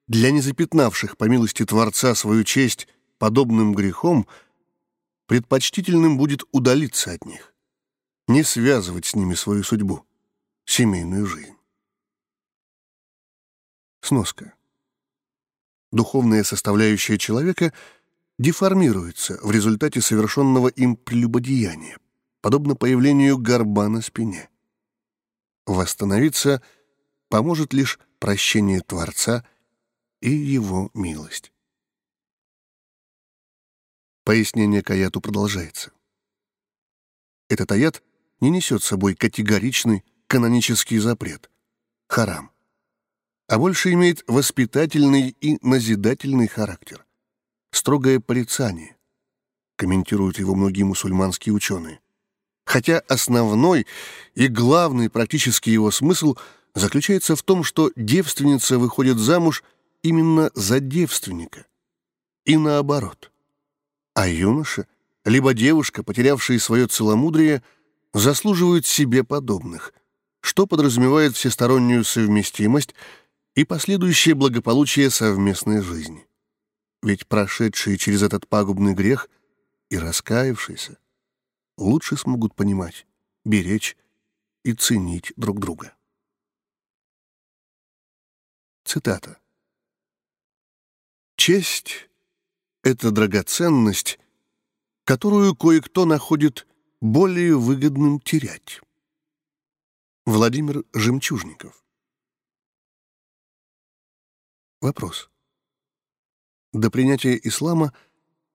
для 0.06 0.32
незапятнавших 0.32 1.16
по 1.16 1.24
милости 1.24 1.64
Творца 1.64 2.14
свою 2.14 2.44
честь 2.44 2.86
подобным 3.16 3.74
грехом, 3.74 4.26
предпочтительным 5.24 6.18
будет 6.18 6.42
удалиться 6.52 7.12
от 7.12 7.24
них, 7.24 7.54
не 8.28 8.42
связывать 8.42 9.06
с 9.06 9.14
ними 9.14 9.32
свою 9.32 9.62
судьбу, 9.62 10.04
семейную 10.66 11.24
жизнь. 11.24 11.56
Сноска. 14.02 14.52
Духовная 15.90 16.44
составляющая 16.44 17.16
человека 17.16 17.72
деформируется 18.38 19.38
в 19.42 19.50
результате 19.50 20.02
совершенного 20.02 20.68
им 20.68 20.96
прелюбодеяния, 20.96 21.96
подобно 22.42 22.76
появлению 22.76 23.38
горба 23.38 23.88
на 23.88 24.02
спине. 24.02 24.50
Восстановиться 25.66 26.62
поможет 27.28 27.72
лишь 27.72 27.98
прощение 28.18 28.80
Творца 28.80 29.46
и 30.20 30.30
его 30.30 30.90
милость. 30.94 31.52
Пояснение 34.24 34.82
к 34.82 34.90
аяту 34.90 35.20
продолжается. 35.20 35.92
Этот 37.48 37.72
аят 37.72 38.02
не 38.40 38.50
несет 38.50 38.82
собой 38.82 39.14
категоричный 39.14 40.04
канонический 40.26 40.98
запрет— 40.98 41.50
харам 42.08 42.52
а 43.50 43.58
больше 43.58 43.92
имеет 43.92 44.22
воспитательный 44.28 45.36
и 45.40 45.58
назидательный 45.60 46.46
характер. 46.46 47.04
Строгое 47.72 48.20
порицание, 48.20 48.96
комментируют 49.74 50.38
его 50.38 50.54
многие 50.54 50.84
мусульманские 50.84 51.52
ученые. 51.52 52.00
Хотя 52.70 53.00
основной 53.08 53.84
и 54.36 54.46
главный 54.46 55.10
практический 55.10 55.72
его 55.72 55.90
смысл 55.90 56.36
заключается 56.72 57.34
в 57.34 57.42
том, 57.42 57.64
что 57.64 57.90
девственница 57.96 58.78
выходит 58.78 59.18
замуж 59.18 59.64
именно 60.04 60.52
за 60.54 60.78
девственника. 60.78 61.66
И 62.44 62.56
наоборот. 62.56 63.32
А 64.14 64.28
юноша, 64.28 64.86
либо 65.24 65.52
девушка, 65.52 66.04
потерявшие 66.04 66.60
свое 66.60 66.86
целомудрие, 66.86 67.64
заслуживают 68.14 68.86
себе 68.86 69.24
подобных, 69.24 69.92
что 70.40 70.68
подразумевает 70.68 71.34
всестороннюю 71.34 72.04
совместимость 72.04 72.94
и 73.56 73.64
последующее 73.64 74.36
благополучие 74.36 75.10
совместной 75.10 75.82
жизни. 75.82 76.24
Ведь 77.02 77.26
прошедшие 77.26 77.98
через 77.98 78.22
этот 78.22 78.46
пагубный 78.46 78.94
грех 78.94 79.28
и 79.88 79.98
раскаявшиеся 79.98 80.98
лучше 81.80 82.16
смогут 82.16 82.54
понимать, 82.54 83.06
беречь 83.44 83.96
и 84.62 84.74
ценить 84.74 85.32
друг 85.36 85.58
друга. 85.58 85.96
Цитата. 88.84 89.40
«Честь— 91.36 92.10
это 92.82 93.10
драгоценность, 93.10 94.18
которую 95.04 95.56
кое-кто 95.56 96.04
находит 96.04 96.66
более 97.00 97.56
выгодным 97.56 98.20
терять». 98.20 98.80
Владимир 100.26 100.84
Жемчужников. 100.92 101.82
Вопрос. 104.80 105.30
До 106.72 106.90
принятия 106.90 107.40
ислама 107.42 107.94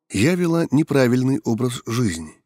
я 0.09 0.35
вела 0.35 0.67
неправильный 0.71 1.39
образ 1.43 1.81
жизни. 1.85 2.44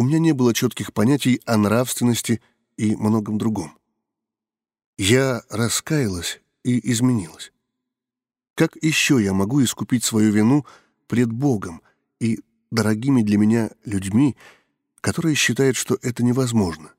У 0.00 0.02
меня 0.02 0.18
не 0.18 0.32
было 0.32 0.54
четких 0.54 0.94
понятий 0.94 1.42
о 1.44 1.58
нравственности 1.58 2.40
и 2.78 2.96
многом 2.96 3.36
другом. 3.36 3.76
Я 4.96 5.42
раскаялась 5.50 6.40
и 6.64 6.90
изменилась. 6.90 7.52
Как 8.54 8.76
еще 8.80 9.22
я 9.22 9.34
могу 9.34 9.62
искупить 9.62 10.02
свою 10.02 10.32
вину 10.32 10.64
пред 11.06 11.30
Богом 11.30 11.82
и 12.18 12.40
дорогими 12.70 13.20
для 13.20 13.36
меня 13.36 13.72
людьми, 13.84 14.38
которые 15.02 15.34
считают, 15.34 15.76
что 15.76 15.98
это 16.00 16.24
невозможно, 16.24 16.94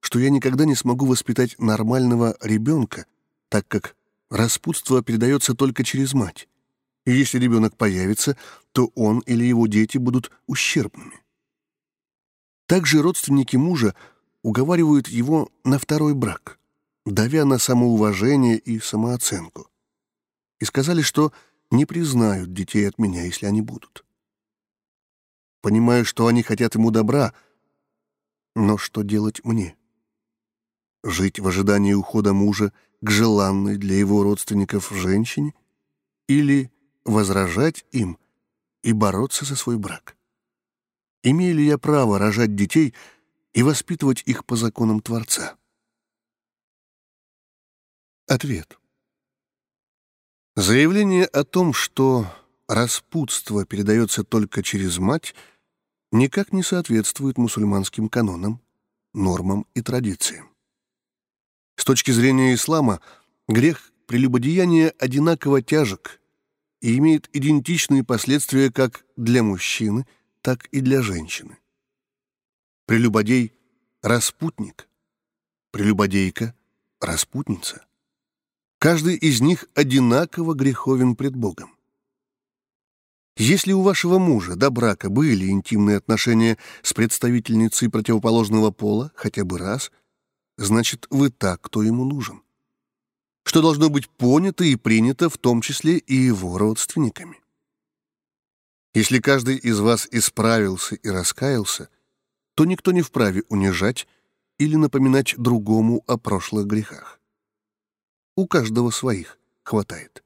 что 0.00 0.18
я 0.18 0.30
никогда 0.30 0.64
не 0.64 0.74
смогу 0.74 1.04
воспитать 1.04 1.54
нормального 1.58 2.34
ребенка, 2.40 3.04
так 3.50 3.68
как 3.68 3.94
распутство 4.30 5.02
передается 5.02 5.52
только 5.52 5.84
через 5.84 6.14
мать, 6.14 6.48
и 7.04 7.12
если 7.12 7.38
ребенок 7.38 7.76
появится, 7.76 8.38
то 8.72 8.90
он 8.94 9.18
или 9.26 9.44
его 9.44 9.66
дети 9.66 9.98
будут 9.98 10.30
ущербными. 10.46 11.20
Также 12.68 13.02
родственники 13.02 13.56
мужа 13.56 13.96
уговаривают 14.42 15.08
его 15.08 15.50
на 15.64 15.80
второй 15.80 16.14
брак 16.14 16.58
давя 17.10 17.44
на 17.44 17.58
самоуважение 17.58 18.58
и 18.58 18.78
самооценку. 18.78 19.70
И 20.60 20.64
сказали, 20.64 21.02
что 21.02 21.32
не 21.70 21.84
признают 21.86 22.52
детей 22.52 22.88
от 22.88 22.98
меня, 22.98 23.24
если 23.24 23.46
они 23.46 23.62
будут. 23.62 24.04
Понимаю, 25.60 26.04
что 26.04 26.26
они 26.26 26.42
хотят 26.42 26.74
ему 26.74 26.90
добра, 26.90 27.34
но 28.54 28.78
что 28.78 29.02
делать 29.02 29.44
мне? 29.44 29.76
Жить 31.04 31.38
в 31.38 31.46
ожидании 31.46 31.92
ухода 31.92 32.32
мужа 32.32 32.72
к 33.00 33.10
желанной 33.10 33.76
для 33.76 33.96
его 33.96 34.22
родственников 34.22 34.90
женщине? 34.90 35.54
Или 36.26 36.70
возражать 37.04 37.84
им 37.92 38.18
и 38.82 38.92
бороться 38.92 39.44
за 39.44 39.56
свой 39.56 39.78
брак? 39.78 40.16
Имею 41.22 41.56
ли 41.56 41.66
я 41.66 41.78
право 41.78 42.18
рожать 42.18 42.54
детей 42.54 42.94
и 43.52 43.62
воспитывать 43.62 44.22
их 44.26 44.44
по 44.44 44.56
законам 44.56 45.00
Творца? 45.00 45.56
Ответ. 48.26 48.78
Заявление 50.54 51.24
о 51.24 51.44
том, 51.44 51.72
что 51.72 52.26
распутство 52.68 53.64
передается 53.64 54.22
только 54.22 54.62
через 54.62 54.98
мать, 54.98 55.34
никак 56.12 56.52
не 56.52 56.62
соответствует 56.62 57.38
мусульманским 57.38 58.08
канонам, 58.08 58.60
нормам 59.14 59.66
и 59.74 59.82
традициям. 59.82 60.50
С 61.76 61.84
точки 61.84 62.10
зрения 62.10 62.54
ислама, 62.54 63.00
грех 63.46 63.92
прелюбодеяния 64.06 64.92
одинаково 64.98 65.62
тяжек 65.62 66.20
и 66.80 66.96
имеет 66.98 67.28
идентичные 67.32 68.04
последствия 68.04 68.70
как 68.72 69.04
для 69.16 69.42
мужчины, 69.42 70.06
так 70.48 70.64
и 70.68 70.80
для 70.80 71.02
женщины. 71.02 71.58
Прелюбодей— 72.86 73.52
распутник, 74.02 74.88
прелюбодейка— 75.72 76.54
распутница. 77.02 77.84
Каждый 78.78 79.16
из 79.16 79.42
них 79.42 79.66
одинаково 79.74 80.54
греховен 80.54 81.16
пред 81.16 81.36
Богом. 81.36 81.76
Если 83.36 83.72
у 83.72 83.82
вашего 83.82 84.18
мужа 84.18 84.56
до 84.56 84.70
брака 84.70 85.10
были 85.10 85.50
интимные 85.50 85.98
отношения 85.98 86.56
с 86.80 86.94
представительницей 86.94 87.90
противоположного 87.90 88.70
пола 88.70 89.12
хотя 89.14 89.44
бы 89.44 89.58
раз, 89.58 89.92
значит, 90.56 91.06
вы 91.10 91.28
так, 91.28 91.60
кто 91.60 91.82
ему 91.82 92.06
нужен. 92.06 92.42
Что 93.44 93.60
должно 93.60 93.90
быть 93.90 94.08
понято 94.08 94.64
и 94.64 94.76
принято 94.76 95.28
в 95.28 95.36
том 95.36 95.60
числе 95.60 95.98
и 95.98 96.14
его 96.14 96.56
родственниками. 96.56 97.38
Если 98.94 99.20
каждый 99.20 99.56
из 99.56 99.80
вас 99.80 100.08
исправился 100.10 100.94
и 100.96 101.08
раскаялся, 101.08 101.88
то 102.54 102.64
никто 102.64 102.92
не 102.92 103.02
вправе 103.02 103.44
унижать 103.48 104.08
или 104.58 104.76
напоминать 104.76 105.34
другому 105.36 106.02
о 106.06 106.16
прошлых 106.16 106.66
грехах. 106.66 107.20
У 108.36 108.46
каждого 108.46 108.90
своих 108.90 109.38
хватает. 109.62 110.24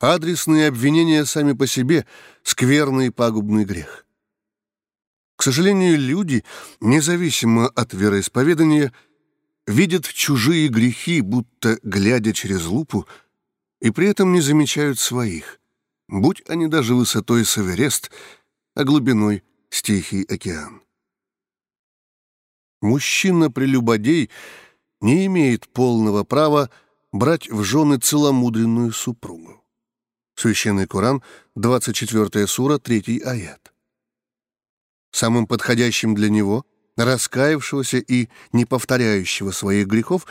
Адресные 0.00 0.68
обвинения 0.68 1.24
сами 1.24 1.52
по 1.52 1.66
себе— 1.66 2.06
скверный 2.42 3.06
и 3.06 3.10
пагубный 3.10 3.64
грех. 3.64 4.04
К 5.36 5.42
сожалению, 5.42 5.98
люди, 5.98 6.44
независимо 6.80 7.68
от 7.68 7.92
вероисповедания, 7.94 8.92
видят 9.66 10.06
чужие 10.06 10.68
грехи, 10.68 11.20
будто 11.20 11.78
глядя 11.82 12.32
через 12.32 12.66
лупу, 12.66 13.06
и 13.80 13.90
при 13.90 14.08
этом 14.08 14.32
не 14.32 14.40
замечают 14.40 14.98
своих, 14.98 15.60
будь 16.08 16.42
они 16.48 16.66
даже 16.66 16.94
высотой 16.94 17.44
с 17.44 17.58
Эверест, 17.58 18.10
а 18.74 18.84
глубиной— 18.84 19.42
с 19.70 19.82
Тихий 19.82 20.24
океан. 20.24 20.82
Мужчина-прелюбодей 22.80 24.30
не 25.00 25.26
имеет 25.26 25.68
полного 25.68 26.22
права 26.24 26.70
брать 27.12 27.48
в 27.48 27.62
жены 27.64 27.98
целомудренную 27.98 28.92
супругу. 28.92 29.62
Священный 30.36 30.86
Коран, 30.86 31.22
24 31.54 32.46
сура, 32.46 32.78
3 32.78 33.20
аят. 33.24 33.72
Самым 35.12 35.46
подходящим 35.46 36.14
для 36.14 36.28
него, 36.28 36.66
раскаявшегося 36.96 37.98
и 37.98 38.28
не 38.52 38.64
повторяющего 38.64 39.52
своих 39.52 39.86
грехов, 39.86 40.26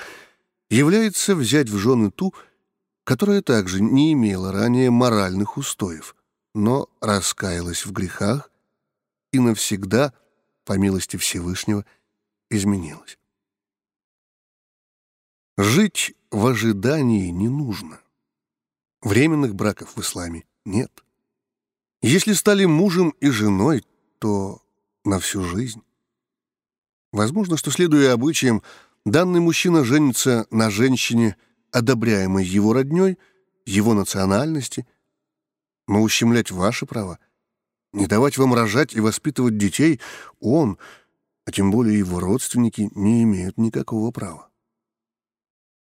является 0.69 1.35
взять 1.35 1.69
в 1.69 1.77
жены 1.77 2.11
ту, 2.11 2.33
которая 3.03 3.41
также 3.41 3.81
не 3.81 4.13
имела 4.13 4.51
ранее 4.51 4.89
моральных 4.89 5.57
устоев, 5.57 6.15
но 6.53 6.89
раскаялась 7.01 7.85
в 7.85 7.91
грехах 7.91 8.51
и 9.31 9.39
навсегда, 9.39 10.13
по 10.65 10.77
милости 10.77 11.17
Всевышнего, 11.17 11.85
изменилась. 12.49 13.17
Жить 15.57 16.15
в 16.31 16.45
ожидании 16.47 17.29
не 17.29 17.49
нужно. 17.49 17.99
Временных 19.01 19.53
браков 19.53 19.95
в 19.95 20.01
исламе 20.01 20.45
нет. 20.65 21.03
Если 22.01 22.33
стали 22.33 22.65
мужем 22.65 23.13
и 23.19 23.29
женой, 23.29 23.85
то 24.19 24.61
на 25.03 25.19
всю 25.19 25.43
жизнь. 25.43 25.83
Возможно, 27.11 27.57
что, 27.57 27.69
следуя 27.69 28.13
обычаям, 28.13 28.63
данный 29.05 29.41
мужчина 29.41 29.83
женится 29.83 30.47
на 30.49 30.69
женщине, 30.71 31.37
одобряемой 31.73 32.45
его 32.45 32.71
родней, 32.71 33.17
его 33.65 33.93
национальности, 33.93 34.87
но 35.87 36.01
ущемлять 36.01 36.51
ваши 36.51 36.85
права, 36.85 37.19
не 37.91 38.07
давать 38.07 38.37
вам 38.37 38.53
рожать 38.53 38.95
и 38.95 38.99
воспитывать 38.99 39.57
детей, 39.57 39.99
он, 40.39 40.77
а 41.45 41.51
тем 41.51 41.71
более 41.71 41.97
его 41.97 42.19
родственники, 42.19 42.89
не 42.95 43.23
имеют 43.23 43.57
никакого 43.57 44.11
права. 44.11 44.49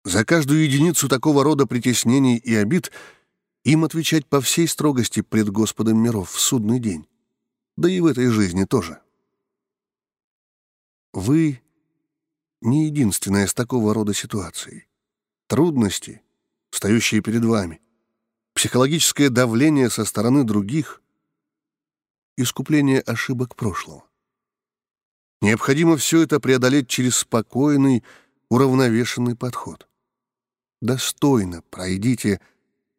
За 0.04 0.24
каждую 0.24 0.64
единицу 0.64 1.08
такого 1.08 1.44
рода 1.44 1.66
притеснений 1.66 2.36
и 2.36 2.54
обид 2.54 2.90
им 3.62 3.84
отвечать 3.84 4.26
по 4.26 4.40
всей 4.40 4.68
строгости 4.68 5.22
пред 5.22 5.48
Господом 5.50 5.98
миров 5.98 6.30
в 6.30 6.40
судный 6.40 6.78
день. 6.78 7.06
Да 7.76 7.88
и 7.88 8.00
в 8.00 8.06
этой 8.06 8.28
жизни 8.28 8.64
тоже. 8.64 9.00
Вы 11.12 11.62
не 12.60 12.86
единственная 12.86 13.46
с 13.46 13.54
такого 13.54 13.94
рода 13.94 14.12
ситуацией. 14.12 14.86
Трудности, 15.46 16.22
встающие 16.70 17.20
перед 17.20 17.44
вами, 17.44 17.80
психологическое 18.54 19.30
давление 19.30 19.90
со 19.90 20.04
стороны 20.04 20.44
других, 20.44 21.02
искупление 22.36 23.00
ошибок 23.00 23.54
прошлого. 23.56 24.04
Необходимо 25.40 25.96
все 25.96 26.22
это 26.22 26.40
преодолеть 26.40 26.88
через 26.88 27.16
спокойный, 27.18 28.02
уравновешенный 28.48 29.36
подход 29.36 29.88
достойно 30.84 31.62
пройдите 31.70 32.40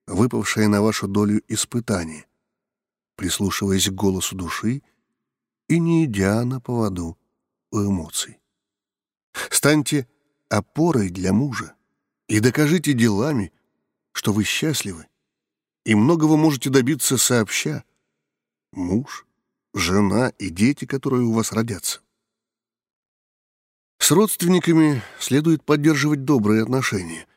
выпавшее 0.07 0.67
на 0.67 0.81
вашу 0.81 1.07
долю 1.07 1.41
испытание, 1.47 2.25
прислушиваясь 3.15 3.89
к 3.89 3.93
голосу 3.93 4.35
души 4.35 4.81
и 5.67 5.79
не 5.79 6.05
идя 6.05 6.43
на 6.45 6.59
поводу 6.59 7.17
у 7.71 7.81
эмоций. 7.81 8.39
Станьте 9.51 10.07
опорой 10.49 11.09
для 11.09 11.31
мужа 11.31 11.75
и 12.27 12.39
докажите 12.39 12.93
делами, 12.93 13.51
что 14.11 14.33
вы 14.33 14.43
счастливы, 14.43 15.07
и 15.83 15.95
многого 15.95 16.37
можете 16.37 16.69
добиться 16.69 17.17
сообща. 17.17 17.83
Муж 18.71 19.25
жена 19.73 20.29
и 20.39 20.49
дети, 20.49 20.85
которые 20.85 21.23
у 21.23 21.33
вас 21.33 21.51
родятся. 21.51 22.01
С 23.99 24.11
родственниками 24.11 25.01
следует 25.19 25.63
поддерживать 25.63 26.23
добрые 26.23 26.63
отношения, 26.63 27.27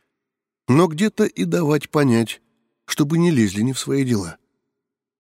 но 0.69 0.87
где-то 0.87 1.25
и 1.25 1.45
давать 1.45 1.91
понять, 1.91 2.41
чтобы 2.85 3.19
не 3.19 3.31
лезли 3.31 3.63
не 3.63 3.73
в 3.73 3.79
свои 3.79 4.05
дела, 4.05 4.39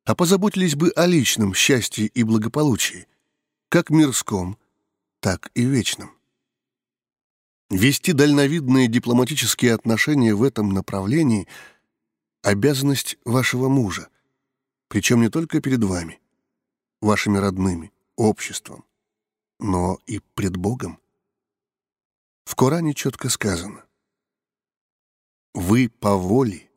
а 0.05 0.15
позаботились 0.15 0.75
бы 0.75 0.91
о 0.91 1.07
личном 1.07 1.55
счастье 1.55 2.07
и 2.07 2.23
благополучии, 2.23 3.07
как 3.69 3.91
мирском, 3.91 4.59
так 5.21 5.51
и 5.55 5.65
вечном. 5.65 6.18
Вести 7.71 8.13
дальновидные 8.13 8.89
дипломатические 8.89 9.75
отношения 9.75 10.35
в 10.35 10.43
этом 10.43 10.71
направлении— 10.71 11.47
обязанность 12.43 13.19
вашего 13.25 13.69
мужа, 13.69 14.09
причем 14.89 15.21
не 15.21 15.29
только 15.29 15.61
перед 15.61 15.85
вами, 15.85 16.19
вашими 17.03 17.37
родными, 17.37 17.93
обществом, 18.17 18.85
но 19.59 19.99
и 20.07 20.21
пред 20.35 20.57
Богом. 20.57 20.99
В 22.45 22.55
Коране 22.55 22.95
четко 22.95 23.29
сказано 23.29 23.85
«Вы 25.53 25.91
по 25.91 26.17
воле 26.17 26.71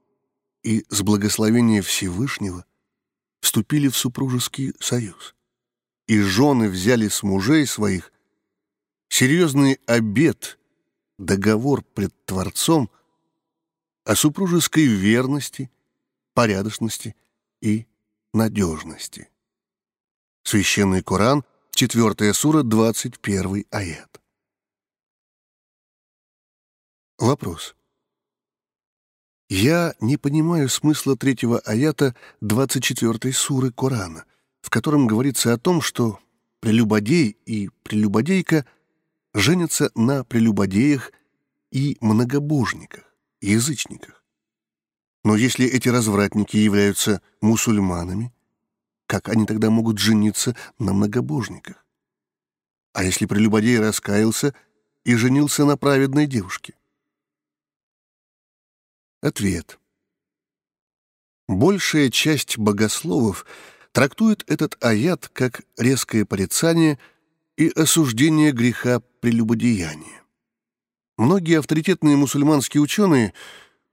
и 0.63 0.85
с 0.89 1.01
благословения 1.01 1.81
Всевышнего 1.81 2.65
вступили 3.39 3.87
в 3.87 3.95
супружеский 3.95 4.73
союз, 4.79 5.35
и 6.07 6.19
жены 6.19 6.69
взяли 6.69 7.07
с 7.07 7.23
мужей 7.23 7.65
своих 7.65 8.11
серьезный 9.07 9.79
обет, 9.85 10.59
договор 11.21 11.83
пред 11.83 12.13
Творцом 12.25 12.89
о 14.03 14.15
супружеской 14.15 14.85
верности, 14.85 15.69
порядочности 16.33 17.15
и 17.61 17.85
надежности. 18.33 19.29
Священный 20.43 21.03
Коран, 21.03 21.43
4 21.71 22.33
сура, 22.33 22.63
21 22.63 23.65
аят. 23.69 24.21
Вопрос. 27.19 27.75
Я 29.47 29.93
не 29.99 30.17
понимаю 30.17 30.69
смысла 30.69 31.15
третьего 31.15 31.59
аята 31.59 32.15
24 32.39 33.33
суры 33.33 33.71
Корана, 33.71 34.25
в 34.61 34.69
котором 34.69 35.05
говорится 35.05 35.53
о 35.53 35.59
том, 35.59 35.81
что 35.81 36.19
прелюбодей 36.61 37.37
и 37.45 37.69
прелюбодейка 37.83 38.65
женятся 39.33 39.91
на 39.95 40.23
прелюбодеях 40.23 41.11
и 41.71 41.97
многобожниках, 42.01 43.03
язычниках. 43.39 44.23
Но 45.23 45.35
если 45.35 45.65
эти 45.67 45.89
развратники 45.89 46.57
являются 46.57 47.21
мусульманами, 47.41 48.33
как 49.05 49.29
они 49.29 49.45
тогда 49.45 49.69
могут 49.69 49.99
жениться 49.99 50.55
на 50.79 50.93
многобожниках? 50.93 51.85
А 52.93 53.03
если 53.03 53.25
прелюбодей 53.25 53.79
раскаялся 53.79 54.53
и 55.03 55.15
женился 55.15 55.65
на 55.65 55.77
праведной 55.77 56.27
девушке? 56.27 56.73
Ответ. 59.21 59.79
Большая 61.47 62.09
часть 62.09 62.57
богословов 62.57 63.45
трактует 63.91 64.49
этот 64.49 64.83
аят 64.83 65.29
как 65.29 65.61
резкое 65.77 66.25
порицание 66.25 66.97
и 67.61 67.69
осуждение 67.75 68.51
греха 68.51 69.01
прелюбодеяния. 69.19 70.23
Многие 71.15 71.59
авторитетные 71.59 72.15
мусульманские 72.15 72.81
ученые 72.81 73.35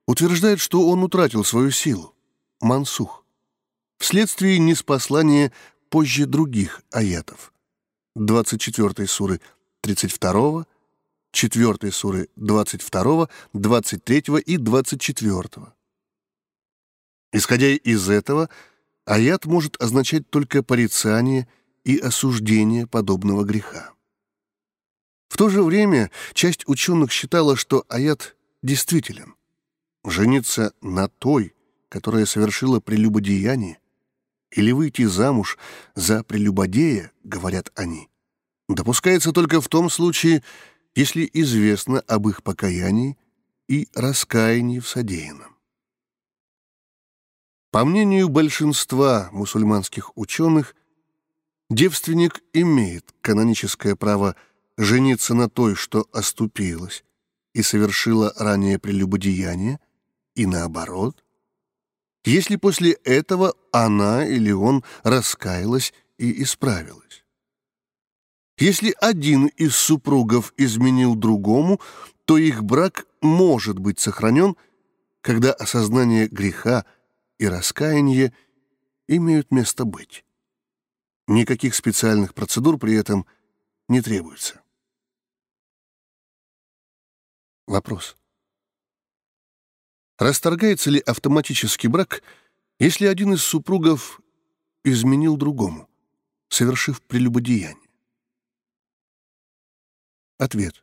утверждают, 0.07 0.59
что 0.59 0.89
он 0.89 1.03
утратил 1.03 1.45
свою 1.45 1.71
силу, 1.71 2.15
мансух, 2.63 3.27
вследствие 3.99 4.59
неспослания 4.59 5.53
позже 5.91 6.25
других 6.25 6.81
аятов, 6.91 7.53
24 8.15 9.07
суры 9.07 9.43
32 9.83 10.65
4 11.33 11.93
суры 11.93 12.29
22, 12.37 13.29
23 13.53 14.23
и 14.47 14.57
24. 14.57 15.43
Исходя 17.33 17.69
из 17.69 18.09
этого, 18.09 18.49
аят 19.05 19.45
может 19.45 19.77
означать 19.79 20.31
только 20.31 20.63
порицание 20.63 21.47
и 21.85 21.99
осуждение 21.99 22.87
подобного 22.87 23.45
греха. 23.45 23.93
В 25.29 25.37
то 25.37 25.49
же 25.49 25.63
время 25.63 26.11
часть 26.33 26.67
ученых 26.67 27.13
считала, 27.13 27.57
что 27.57 27.85
аят 27.89 28.37
действителен. 28.63 29.35
Жениться 30.05 30.73
на 30.81 31.09
той, 31.09 31.55
которая 31.89 32.27
совершила 32.27 32.81
прелюбодеяние, 32.81 33.79
или 34.51 34.73
выйти 34.73 35.05
замуж 35.05 35.59
за 35.95 36.25
прелюбодея, 36.25 37.13
говорят 37.23 37.71
они, 37.75 38.09
допускается 38.69 39.33
только 39.33 39.61
в 39.61 39.69
том 39.69 39.91
случае, 39.91 40.43
если 40.95 41.29
известно 41.33 42.01
об 42.01 42.29
их 42.29 42.43
покаянии 42.43 43.19
и 43.69 43.89
раскаянии 43.95 44.79
в 44.79 44.89
содеянном. 44.89 45.57
По 47.71 47.85
мнению 47.85 48.31
большинства 48.31 49.29
мусульманских 49.31 50.17
ученых, 50.17 50.75
девственник 51.71 52.43
имеет 52.53 53.15
каноническое 53.21 53.97
право 53.97 54.37
жениться 54.77 55.35
на 55.35 55.49
той, 55.49 55.75
что 55.75 56.07
оступилась 56.13 57.05
и 57.53 57.63
совершила 57.63 58.33
ранее 58.37 58.79
прелюбодеяние, 58.79 59.81
и 60.35 60.47
наоборот, 60.47 61.25
если 62.25 62.57
после 62.57 62.93
этого 63.05 63.55
она 63.73 64.27
или 64.27 64.53
он 64.53 64.85
раскаялась 65.03 65.93
и 66.19 66.43
исправилась. 66.43 67.25
Если 68.59 68.95
один 69.01 69.47
из 69.47 69.77
супругов 69.77 70.53
изменил 70.57 71.15
другому, 71.15 71.81
то 72.25 72.39
их 72.39 72.65
брак 72.65 73.07
может 73.23 73.79
быть 73.79 74.01
сохранен, 74.01 74.57
когда 75.21 75.53
осознание 75.53 76.27
греха 76.27 76.85
и 77.39 77.47
раскаяние 77.47 78.33
имеют 79.07 79.51
место 79.51 79.85
быть. 79.85 80.25
Никаких 81.29 81.75
специальных 81.75 82.33
процедур 82.33 82.79
при 82.79 82.95
этом 82.95 83.27
не 83.87 84.01
требуется. 84.01 84.63
Вопрос. 87.67 88.17
Расторгается 90.17 90.89
ли 90.91 91.01
автоматический 91.01 91.89
брак, 91.89 92.23
если 92.79 93.05
один 93.07 93.35
из 93.35 93.43
супругов 93.43 94.23
изменил 94.85 95.37
другому, 95.37 95.91
совершив 96.49 97.03
прелюбодеяние? 97.03 97.91
Ответ. 100.39 100.83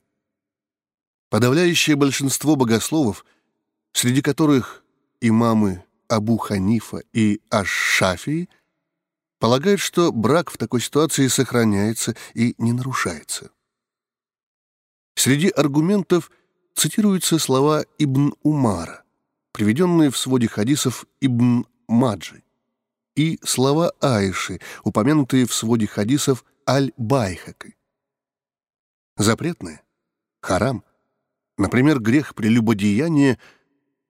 Подавляющее 1.29 1.95
большинство 1.95 2.55
богословов, 2.55 3.25
среди 3.93 4.21
которых 4.21 4.84
имамы 5.21 5.84
Абу 6.08 6.38
Ханифа 6.38 7.01
и 7.13 7.41
Аш-Шафии, 7.49 8.47
полагают, 9.39 9.79
что 9.79 10.11
брак 10.11 10.51
в 10.51 10.57
такой 10.57 10.81
ситуации 10.81 11.27
сохраняется 11.27 12.15
и 12.33 12.55
не 12.57 12.73
нарушается. 12.73 13.51
Среди 15.15 15.49
аргументов 15.49 16.31
цитируются 16.73 17.39
слова 17.39 17.85
Ибн 17.97 18.33
Умара, 18.43 19.03
приведенные 19.53 20.09
в 20.09 20.17
своде 20.17 20.47
хадисов 20.47 21.05
Ибн 21.21 21.65
Маджи, 21.87 22.43
и 23.15 23.39
слова 23.43 23.93
Аиши, 24.01 24.59
упомянутые 24.83 25.45
в 25.45 25.53
своде 25.53 25.87
хадисов 25.87 26.43
Аль-Байхаки 26.67 27.75
запретное, 29.17 29.83
харам. 30.41 30.83
Например, 31.57 31.99
грех 31.99 32.35
прелюбодеяния 32.35 33.39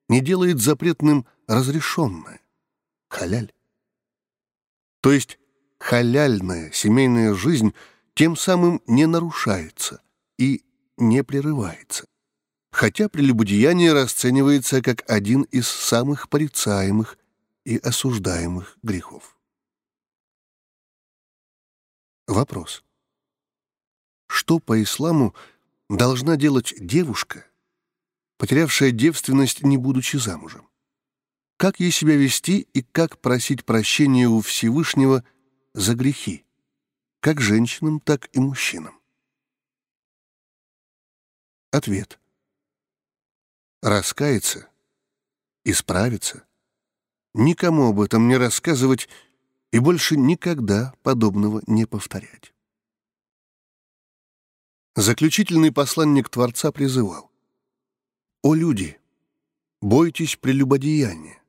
не 0.09 0.21
делает 0.21 0.59
запретным 0.59 1.25
разрешенное, 1.47 2.41
халяль. 3.09 3.51
То 5.06 5.12
есть 5.12 5.38
халяльная 5.78 6.72
семейная 6.72 7.36
жизнь 7.36 7.76
тем 8.15 8.36
самым 8.36 8.82
не 8.88 9.06
нарушается 9.06 10.02
и 10.39 10.65
не 10.98 11.24
прерывается, 11.24 12.08
хотя 12.72 13.08
прелюбодеяние 13.08 13.94
расценивается 13.94 14.82
как 14.82 15.08
один 15.08 15.44
из 15.44 15.68
самых 15.68 16.28
порицаемых 16.28 17.20
и 17.65 17.78
осуждаемых 17.78 18.80
грехов. 18.82 19.38
Вопрос 22.26 22.84
что 24.28 24.58
по 24.58 24.82
исламу 24.82 25.36
должна 25.88 26.36
делать 26.36 26.74
девушка, 26.80 27.46
потерявшая 28.39 28.89
девственность, 28.89 29.62
не 29.62 29.78
будучи 29.78 30.18
замужем? 30.18 30.68
Как 31.58 31.80
ей 31.80 31.91
себя 31.91 32.18
вести 32.18 32.68
и 32.74 32.82
как 32.82 33.20
просить 33.20 33.63
прощения 33.63 34.28
у 34.28 34.41
Всевышнего 34.41 35.24
за 35.74 35.96
грехи, 35.96 36.46
как 37.22 37.39
женщинам, 37.39 38.02
так 38.02 38.30
и 38.34 38.39
мужчинам? 38.39 39.00
Ответ. 41.72 42.20
Раскаяться, 43.82 44.70
исправиться, 45.63 46.46
никому 47.34 47.89
об 47.89 48.02
этом 48.02 48.28
не 48.28 48.36
рассказывать 48.36 49.08
и 49.72 49.80
больше 49.80 50.18
никогда 50.18 50.94
подобного 51.04 51.62
не 51.68 51.86
повторять. 51.86 52.54
Заключительный 54.96 55.72
посланник 55.72 56.30
Творца 56.30 56.72
призывал 56.72 57.32
«О 58.41 58.54
люди, 58.56 59.00
бойтесь 59.82 60.38
прелюбодеяния, 60.38 61.41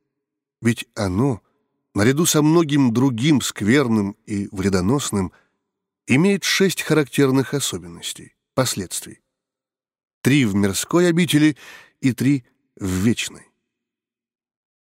ведь 0.67 0.85
оно, 0.97 1.43
наряду 1.95 2.27
со 2.27 2.43
многим 2.43 2.93
другим 2.93 3.41
скверным 3.41 4.17
и 4.27 4.49
вредоносным, 4.51 5.33
имеет 6.09 6.43
шесть 6.43 6.83
характерных 6.83 7.55
особенностей, 7.55 8.35
последствий. 8.53 9.21
Три 10.23 10.45
в 10.45 10.57
мирской 10.57 11.09
обители 11.09 11.57
и 12.01 12.13
три 12.13 12.45
в 12.75 12.85
вечной. 12.85 13.47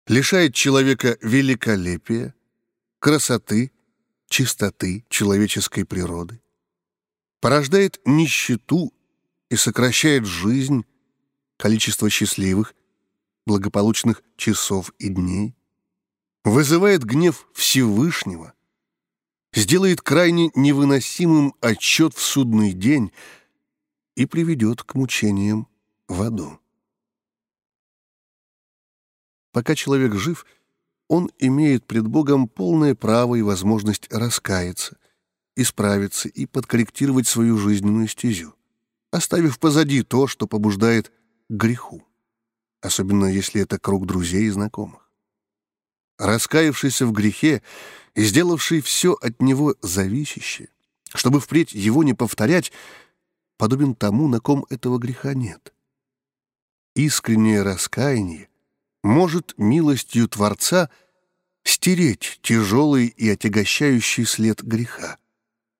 Лишает 0.08 0.54
человека 0.54 1.18
великолепия, 1.22 2.34
красоты, 2.98 3.70
чистоты 4.28 5.04
человеческой 5.08 5.84
природы, 5.84 6.40
порождает 7.40 8.00
нищету 8.04 8.92
и 9.50 9.54
сокращает 9.54 10.26
жизнь, 10.26 10.84
количество 11.56 12.10
счастливых, 12.10 12.74
благополучных 13.46 14.24
часов 14.36 14.92
и 14.98 15.08
дней, 15.08 15.55
вызывает 16.46 17.02
гнев 17.02 17.48
Всевышнего, 17.52 18.54
сделает 19.52 20.00
крайне 20.00 20.52
невыносимым 20.54 21.56
отчет 21.60 22.14
в 22.14 22.22
судный 22.22 22.72
день 22.72 23.10
и 24.14 24.26
приведет 24.26 24.84
к 24.84 24.94
мучениям 24.94 25.66
в 26.06 26.22
аду. 26.22 26.60
Пока 29.50 29.74
человек 29.74 30.14
жив, 30.14 30.46
он 31.08 31.32
имеет 31.40 31.84
пред 31.84 32.06
Богом 32.06 32.46
полное 32.46 32.94
право 32.94 33.34
и 33.34 33.42
возможность 33.42 34.06
раскаяться, 34.12 34.98
исправиться 35.56 36.28
и 36.28 36.46
подкорректировать 36.46 37.26
свою 37.26 37.58
жизненную 37.58 38.06
стезю, 38.06 38.54
оставив 39.10 39.58
позади 39.58 40.04
то, 40.04 40.28
что 40.28 40.46
побуждает 40.46 41.08
к 41.08 41.12
греху, 41.52 42.06
особенно 42.82 43.26
если 43.26 43.62
это 43.62 43.80
круг 43.80 44.06
друзей 44.06 44.44
и 44.44 44.50
знакомых. 44.50 45.05
Раскаявшийся 46.18 47.06
в 47.06 47.12
грехе 47.12 47.62
и 48.14 48.22
сделавший 48.24 48.80
все 48.80 49.12
от 49.12 49.42
него 49.42 49.74
зависящее, 49.82 50.68
чтобы 51.14 51.40
впредь 51.40 51.72
его 51.72 52.02
не 52.02 52.14
повторять, 52.14 52.72
подобен 53.58 53.94
тому, 53.94 54.28
на 54.28 54.40
ком 54.40 54.64
этого 54.70 54.98
греха 54.98 55.34
нет. 55.34 55.74
Искреннее 56.94 57.62
раскаяние 57.62 58.48
может 59.02 59.54
милостью 59.58 60.28
Творца 60.28 60.88
стереть 61.62 62.40
тяжелый 62.42 63.06
и 63.08 63.28
отягощающий 63.28 64.24
след 64.24 64.62
греха, 64.62 65.18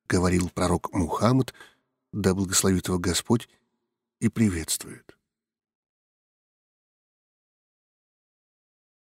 говорил 0.09 0.51
пророк 0.51 0.93
Мухаммад, 0.93 1.55
да 2.13 2.35
благословит 2.35 2.89
его 2.89 2.99
Господь 2.99 3.49
и 4.21 4.29
приветствует. 4.29 5.16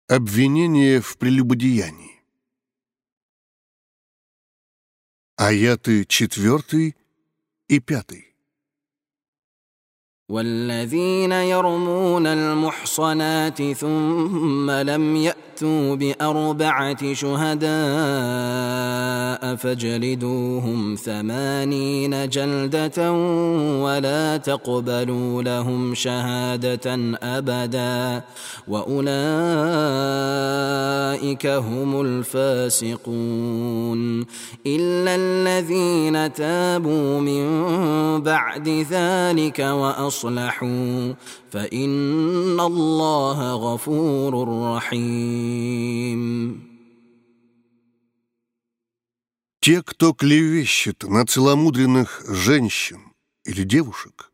Обвинение 0.07 1.01
в 1.01 1.17
прелюбодеянии. 1.17 2.23
Аяты 5.37 6.05
четвертый 6.05 6.95
и 7.69 7.81
пятый. 7.81 8.34
والذين 10.29 11.33
يرمون 11.33 12.27
المحصنات 12.27 13.63
ثم 13.73 14.71
لم 14.71 15.17
يأتوا 15.17 15.95
بأربعة 15.95 17.15
شهداء 17.15 17.65
فاجلدوهم 19.57 20.95
ثمانين 20.95 22.29
جلدة 22.29 23.13
ولا 23.83 24.37
تقبلوا 24.37 25.43
لهم 25.43 25.95
شهادة 25.95 27.17
أبدا. 27.23 28.23
وأولئك 28.69 29.07
هم 31.47 32.01
الفاسقون. 32.01 33.05
إلا 34.67 35.15
الذين 35.15 36.33
تابوا 36.33 37.21
من 37.21 37.45
بعد 38.23 38.69
ذلك 38.69 39.59
واصلحوا 39.59 40.13
أصلحوا 40.13 41.13
فإن 41.52 42.60
الله 42.60 43.54
غفور 43.54 44.34
رحيم 44.76 46.70
Те, 49.62 49.84
кто 49.84 50.13
клевещет 50.13 51.04
на 51.04 51.26
целомудренных 51.26 52.24
женщин 52.28 53.12
или 53.44 53.63
девушек, 53.63 54.32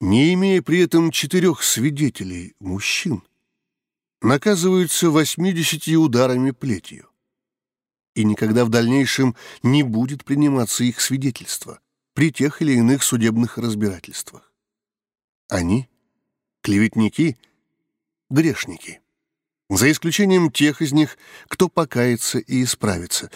не 0.00 0.32
имея 0.34 0.62
при 0.62 0.80
этом 0.80 1.10
четырех 1.10 1.62
свидетелей 1.64 2.54
мужчин, 2.60 3.24
наказываются 4.20 5.10
восьмидесяти 5.10 5.96
ударами 5.96 6.52
плетью, 6.52 7.08
и 8.14 8.24
никогда 8.24 8.64
в 8.64 8.68
дальнейшем 8.68 9.34
не 9.62 9.82
будет 9.82 10.24
приниматься 10.24 10.84
их 10.84 11.00
свидетельство 11.00 11.80
при 12.14 12.30
тех 12.30 12.62
или 12.62 12.74
иных 12.74 13.02
судебных 13.02 13.58
разбирательствах. 13.58 14.45
Они— 15.47 15.89
клеветники, 16.61 17.37
грешники. 18.29 19.01
За 19.69 19.89
исключением 19.89 20.51
тех 20.51 20.81
из 20.81 20.91
них, 20.91 21.17
кто 21.47 21.69
покается 21.69 22.39
и 22.39 22.63
исправится, 22.63 23.31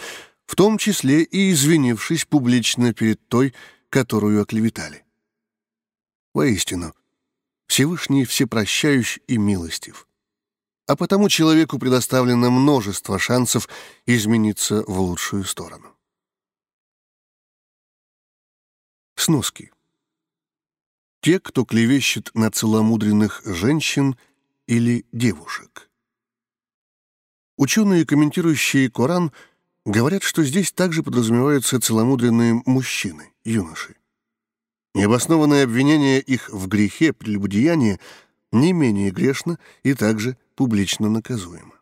в 0.46 0.54
том 0.54 0.76
числе 0.78 1.22
и 1.22 1.52
извинившись 1.52 2.26
публично 2.26 2.92
перед 2.92 3.26
той, 3.28 3.54
которую 3.88 4.42
оклеветали. 4.42 5.04
Воистину, 6.34 6.94
Всевышний 7.66 8.24
всепрощающ 8.24 9.18
и 9.26 9.38
милостив. 9.38 10.06
А 10.86 10.96
потому 10.96 11.28
человеку 11.30 11.78
предоставлено 11.78 12.50
множество 12.50 13.18
шансов 13.18 13.68
измениться 14.04 14.84
в 14.86 15.00
лучшую 15.00 15.44
сторону. 15.44 15.96
Сноски 19.16 19.70
те, 21.22 21.38
кто 21.38 21.64
клевещет 21.64 22.30
на 22.34 22.50
целомудренных 22.50 23.42
женщин 23.44 24.18
или 24.66 25.06
девушек. 25.12 25.88
Ученые, 27.56 28.04
комментирующие 28.04 28.90
Коран, 28.90 29.32
говорят, 29.84 30.24
что 30.24 30.42
здесь 30.42 30.72
также 30.72 31.04
подразумеваются 31.04 31.80
целомудренные 31.80 32.60
мужчины, 32.66 33.32
юноши. 33.44 33.96
Необоснованное 34.94 35.64
обвинение 35.64 36.20
их 36.20 36.50
в 36.50 36.66
грехе 36.66 37.12
прелюбодеяния 37.12 38.00
не 38.50 38.72
менее 38.72 39.10
грешно 39.10 39.58
и 39.84 39.94
также 39.94 40.36
публично 40.56 41.08
наказуемо. 41.08 41.80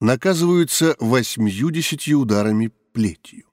Наказываются 0.00 0.96
восьмью-десятью 0.98 2.18
ударами 2.18 2.72
плетью. 2.92 3.46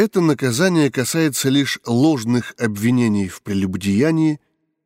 Это 0.00 0.20
наказание 0.20 0.92
касается 0.92 1.48
лишь 1.48 1.80
ложных 1.84 2.54
обвинений 2.56 3.26
в 3.26 3.42
прелюбодеянии, 3.42 4.40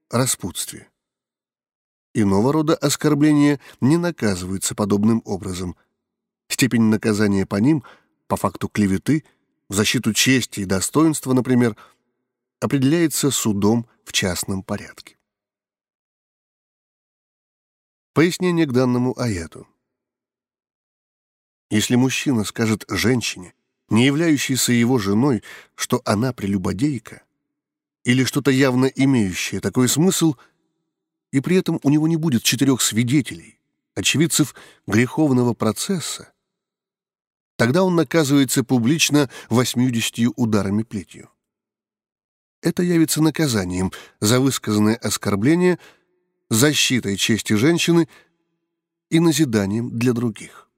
распутстве. 0.09 0.89
Иного 2.15 2.51
рода 2.51 2.75
оскорбления 2.75 3.61
не 3.83 3.99
наказываются 3.99 4.75
подобным 4.75 5.21
образом. 5.27 5.77
Степень 6.49 6.85
наказания 6.85 7.45
по 7.45 7.57
ним, 7.57 7.85
по 8.27 8.39
факту 8.39 8.71
клеветы, 8.71 9.25
в 9.69 9.75
защиту 9.75 10.15
чести 10.15 10.61
и 10.61 10.65
достоинства, 10.65 11.35
например, 11.35 11.77
определяется 12.61 13.31
судом 13.31 13.87
в 14.07 14.13
частном 14.15 14.63
порядке. 14.63 15.19
Пояснение 18.15 18.65
к 18.65 18.73
данному 18.73 19.13
аяту. 19.21 19.69
Если 21.69 21.97
мужчина 21.97 22.45
скажет 22.45 22.87
женщине, 22.89 23.53
не 23.93 24.07
являющейся 24.07 24.73
его 24.73 24.99
женой, 24.99 25.43
что 25.75 26.01
она 26.05 26.33
прелюбодейка, 26.33 27.23
или 28.05 28.25
что-то 28.25 28.51
явно 28.51 28.87
имеющее 28.87 29.61
такой 29.61 29.89
смысл, 29.89 30.35
и 31.31 31.41
при 31.41 31.57
этом 31.57 31.79
у 31.83 31.91
него 31.91 32.09
не 32.09 32.17
будет 32.17 32.43
четырех 32.43 32.81
свидетелей, 32.81 33.59
очевидцев 33.95 34.55
греховного 34.87 35.55
процесса, 35.55 36.33
тогда 37.57 37.85
он 37.85 37.95
наказывается 37.95 38.65
публично 38.65 39.29
восьмидесятью 39.51 40.33
ударами 40.37 40.83
плетью. 40.83 41.31
Это 42.63 42.83
явится 42.83 43.23
наказанием 43.23 43.93
за 44.21 44.41
высказанное 44.41 44.97
оскорбление, 44.97 45.79
защитой 46.49 47.17
чести 47.17 47.55
женщины 47.55 48.09
и 49.11 49.21
назиданием 49.21 49.99
для 49.99 50.13
других. 50.13 50.71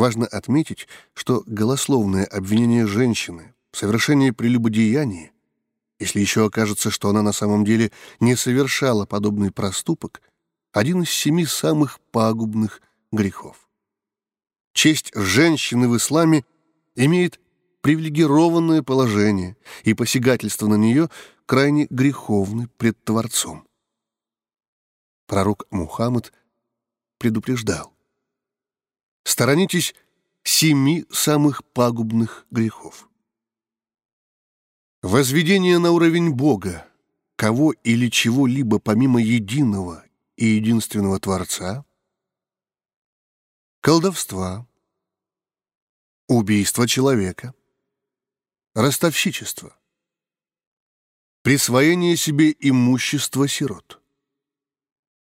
Важно 0.00 0.26
отметить, 0.26 0.88
что 1.12 1.42
голословное 1.44 2.24
обвинение 2.24 2.86
женщины 2.86 3.54
в 3.70 3.76
совершении 3.76 4.30
прелюбодеяния, 4.30 5.30
если 5.98 6.20
еще 6.20 6.46
окажется, 6.46 6.90
что 6.90 7.10
она 7.10 7.20
на 7.20 7.32
самом 7.32 7.66
деле 7.66 7.92
не 8.18 8.34
совершала 8.34 9.04
подобный 9.04 9.52
проступок, 9.52 10.22
один 10.72 11.02
из 11.02 11.10
семи 11.10 11.44
самых 11.44 12.00
пагубных 12.12 12.80
грехов. 13.12 13.68
Честь 14.72 15.10
женщины 15.14 15.86
в 15.86 15.98
исламе 15.98 16.46
имеет 16.96 17.38
привилегированное 17.82 18.82
положение, 18.82 19.58
и 19.84 19.92
посягательство 19.92 20.66
на 20.66 20.76
нее 20.76 21.10
крайне 21.44 21.86
греховны 21.90 22.68
пред 22.78 23.04
Творцом. 23.04 23.68
Пророк 25.26 25.66
Мухаммад 25.70 26.32
предупреждал. 27.18 27.89
Сторонитесь 29.24 29.94
семи 30.42 31.06
самых 31.10 31.64
пагубных 31.64 32.46
грехов. 32.50 33.08
Возведение 35.02 35.78
на 35.78 35.92
уровень 35.92 36.32
Бога, 36.32 36.86
кого 37.36 37.72
или 37.72 38.08
чего-либо 38.08 38.78
помимо 38.78 39.20
единого 39.22 40.04
и 40.36 40.46
единственного 40.46 41.18
Творца, 41.18 41.84
колдовства, 43.80 44.66
убийство 46.28 46.86
человека, 46.86 47.54
ростовщичество, 48.74 49.76
присвоение 51.42 52.16
себе 52.16 52.54
имущества 52.60 53.48
сирот, 53.48 54.02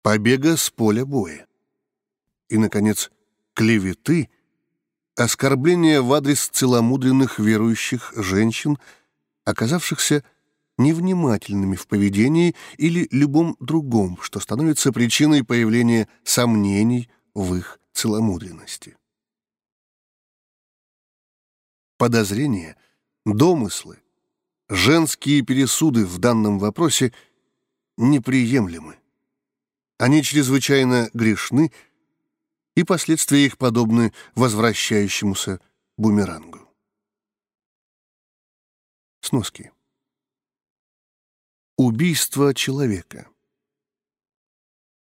побега 0.03 0.59
с 0.59 0.69
поля 0.71 1.07
боя. 1.07 1.49
И, 2.49 2.59
наконец, 2.59 3.11
клеветы, 3.55 4.29
оскорбления 5.17 6.03
в 6.03 6.13
адрес 6.13 6.49
целомудренных 6.49 7.39
верующих 7.39 8.13
женщин, 8.17 8.79
оказавшихся 9.45 10.25
невнимательными 10.77 11.77
в 11.77 11.87
поведении 11.87 12.55
или 12.77 13.09
любом 13.11 13.57
другом, 13.61 14.19
что 14.21 14.41
становится 14.41 14.93
причиной 14.93 15.45
появления 15.45 16.09
сомнений 16.25 17.09
в 17.33 17.55
их 17.55 17.79
целомудренности. 17.93 18.97
Подозрения, 21.97 22.77
домыслы, 23.25 24.01
женские 24.69 25.43
пересуды 25.43 26.05
в 26.05 26.19
данном 26.19 26.59
вопросе 26.59 27.13
неприемлемы. 27.97 28.99
Они 29.99 30.23
чрезвычайно 30.23 31.09
грешны, 31.15 31.71
и 32.75 32.85
последствия 32.85 33.45
их 33.45 33.59
подобны 33.59 34.13
возвращающемуся 34.35 35.61
бумерангу. 35.97 36.61
Сноски. 39.21 39.73
Убийство 41.77 42.55
человека. 42.55 43.29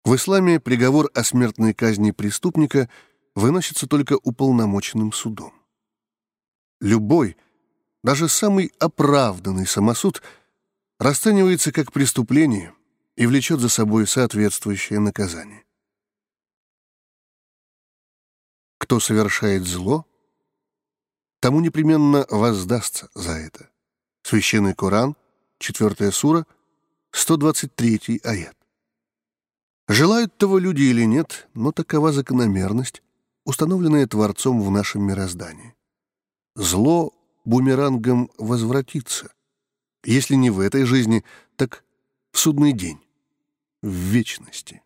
В 0.03 0.15
исламе 0.15 0.60
приговор 0.60 1.10
о 1.13 1.23
смертной 1.23 1.73
казни 1.73 2.12
преступника 2.12 2.89
выносится 3.36 3.88
только 3.88 4.17
уполномоченным 4.21 5.12
судом. 5.12 5.53
Любой, 6.79 7.38
даже 8.03 8.27
самый 8.27 8.71
оправданный 8.79 9.67
самосуд 9.67 10.21
расценивается 10.99 11.71
как 11.71 11.91
преступление 11.91 12.73
и 13.15 13.27
влечет 13.27 13.60
за 13.60 13.69
собой 13.69 14.07
соответствующее 14.07 14.99
наказание. 14.99 15.63
Кто 18.82 19.00
совершает 19.00 19.67
зло, 19.67 20.08
тому 21.39 21.60
непременно 21.60 22.26
воздастся 22.32 23.10
за 23.13 23.34
это. 23.34 23.70
Священный 24.24 24.74
Коран, 24.74 25.15
4 25.60 26.12
сура, 26.12 26.48
123 27.12 28.22
аят. 28.24 28.58
Желают 29.88 30.36
того 30.36 30.58
люди 30.58 30.82
или 30.82 31.04
нет, 31.04 31.48
но 31.54 31.72
такова 31.72 32.12
закономерность, 32.12 33.04
установленная 33.46 34.08
Творцом 34.08 34.63
в 34.63 34.72
нашем 34.72 35.04
мироздании. 35.04 35.76
Зло 36.56 37.13
бумерангом 37.46 38.32
возвратится, 38.39 39.32
если 40.04 40.34
не 40.34 40.50
в 40.50 40.60
этой 40.60 40.86
жизни, 40.86 41.24
так 41.56 41.84
в 42.32 42.39
судный 42.39 42.74
день, 42.74 43.00
в 43.84 43.91
вечности. 43.91 44.82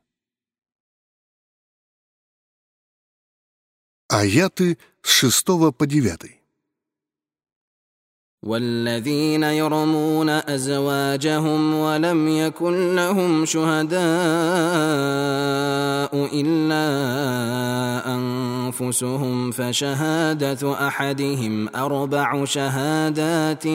Аяты 4.15 4.79
с 5.03 5.11
6 5.31 5.73
по 5.73 5.87
9. 5.87 6.41
والذين 8.43 9.43
يرمون 9.43 10.29
ازواجهم 10.29 11.75
ولم 11.75 12.29
يكن 12.29 12.97
لهم 12.97 13.45
شهداء 13.45 14.01
الا 16.33 16.87
انفسهم 18.15 19.51
فشهاده 19.51 20.87
احدهم 20.89 21.69
اربع 21.77 22.45
شهادات 22.45 23.67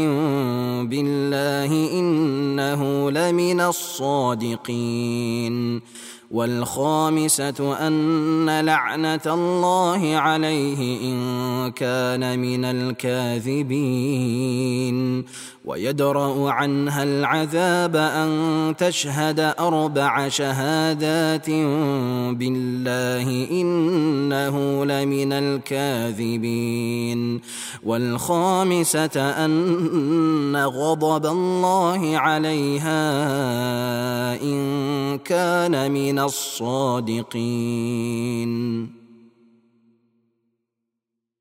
بالله 0.90 2.00
انه 2.00 3.12
لمن 3.12 3.62
الصادقين 3.62 4.96
والخامسة 6.31 7.87
أن 7.87 8.61
لعنة 8.61 9.21
الله 9.27 10.17
عليه 10.17 11.01
إن 11.03 11.73
كان 11.73 12.39
من 12.39 12.65
الكاذبين. 12.65 13.71
ويدرأ 15.70 16.52
عنها 16.52 17.04
العذاب 17.04 17.96
أن 17.96 18.76
تشهد 18.78 19.40
أربع 19.40 20.30
شهادات 20.30 21.50
بالله 22.40 23.48
إنه 23.52 24.86
لمن 24.86 25.34
الكاذبين 25.34 26.82
والخامسة 27.84 29.46
أن 29.46 30.56
غضب 30.56 31.26
الله 31.26 32.18
عليها 32.18 33.02
إن 34.42 35.18
كان 35.18 35.92
من 35.92 36.20
الصادقين 36.20 37.56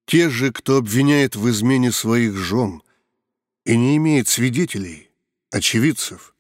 Те 0.07 0.29
же, 0.29 0.53
кто 0.53 0.77
обвиняет 0.77 1.35
в 1.35 1.49
измене 1.49 1.91
своих 1.91 2.37
жен – 2.37 2.88
и 3.70 3.78
не 3.78 3.98
имеет 3.98 4.28
свидетелей, 4.28 5.12
очевидцев, 5.52 6.34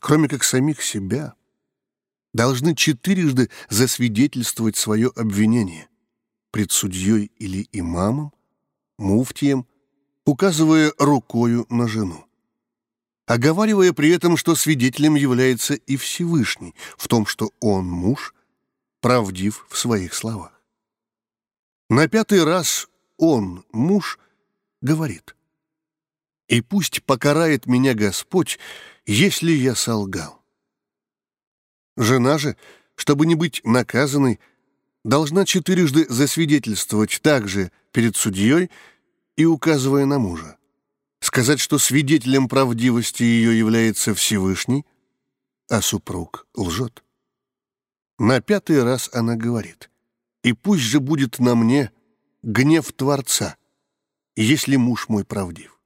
кроме 0.00 0.26
как 0.26 0.42
самих 0.42 0.80
себя, 0.80 1.34
должны 2.32 2.74
четырежды 2.74 3.50
засвидетельствовать 3.68 4.78
свое 4.78 5.12
обвинение 5.14 5.86
пред 6.50 6.72
судьей 6.72 7.30
или 7.36 7.68
имамом, 7.72 8.32
муфтием, 8.96 9.66
указывая 10.24 10.94
рукою 10.96 11.66
на 11.68 11.88
жену, 11.88 12.24
оговаривая 13.26 13.92
при 13.92 14.08
этом, 14.08 14.38
что 14.38 14.54
свидетелем 14.54 15.14
является 15.14 15.74
и 15.74 15.98
Всевышний 15.98 16.74
в 16.96 17.06
том, 17.06 17.26
что 17.26 17.52
он, 17.60 17.84
муж, 17.84 18.34
правдив 19.02 19.66
в 19.68 19.76
своих 19.76 20.14
словах. 20.14 20.58
На 21.90 22.08
пятый 22.08 22.42
раз 22.42 22.88
он, 23.18 23.62
муж, 23.72 24.18
говорит— 24.80 25.36
и 26.52 26.60
пусть 26.60 27.02
покарает 27.04 27.64
меня 27.64 27.94
Господь, 27.94 28.58
если 29.06 29.52
я 29.52 29.74
солгал. 29.74 30.44
Жена 31.96 32.36
же, 32.36 32.58
чтобы 32.94 33.24
не 33.24 33.34
быть 33.34 33.62
наказанной, 33.64 34.38
должна 35.02 35.46
четырежды 35.46 36.04
засвидетельствовать 36.10 37.20
также 37.22 37.72
перед 37.90 38.16
судьей 38.16 38.70
и 39.34 39.46
указывая 39.46 40.04
на 40.04 40.18
мужа. 40.18 40.58
Сказать, 41.20 41.58
что 41.58 41.78
свидетелем 41.78 42.50
правдивости 42.50 43.22
ее 43.22 43.58
является 43.58 44.14
Всевышний, 44.14 44.84
а 45.70 45.80
супруг 45.80 46.46
лжет. 46.54 47.02
На 48.18 48.42
пятый 48.42 48.82
раз 48.82 49.08
она 49.14 49.36
говорит, 49.36 49.90
«И 50.42 50.52
пусть 50.52 50.82
же 50.82 51.00
будет 51.00 51.38
на 51.38 51.54
мне 51.54 51.92
гнев 52.42 52.92
Творца, 52.92 53.56
если 54.36 54.76
муж 54.76 55.08
мой 55.08 55.24
правдив». 55.24 55.78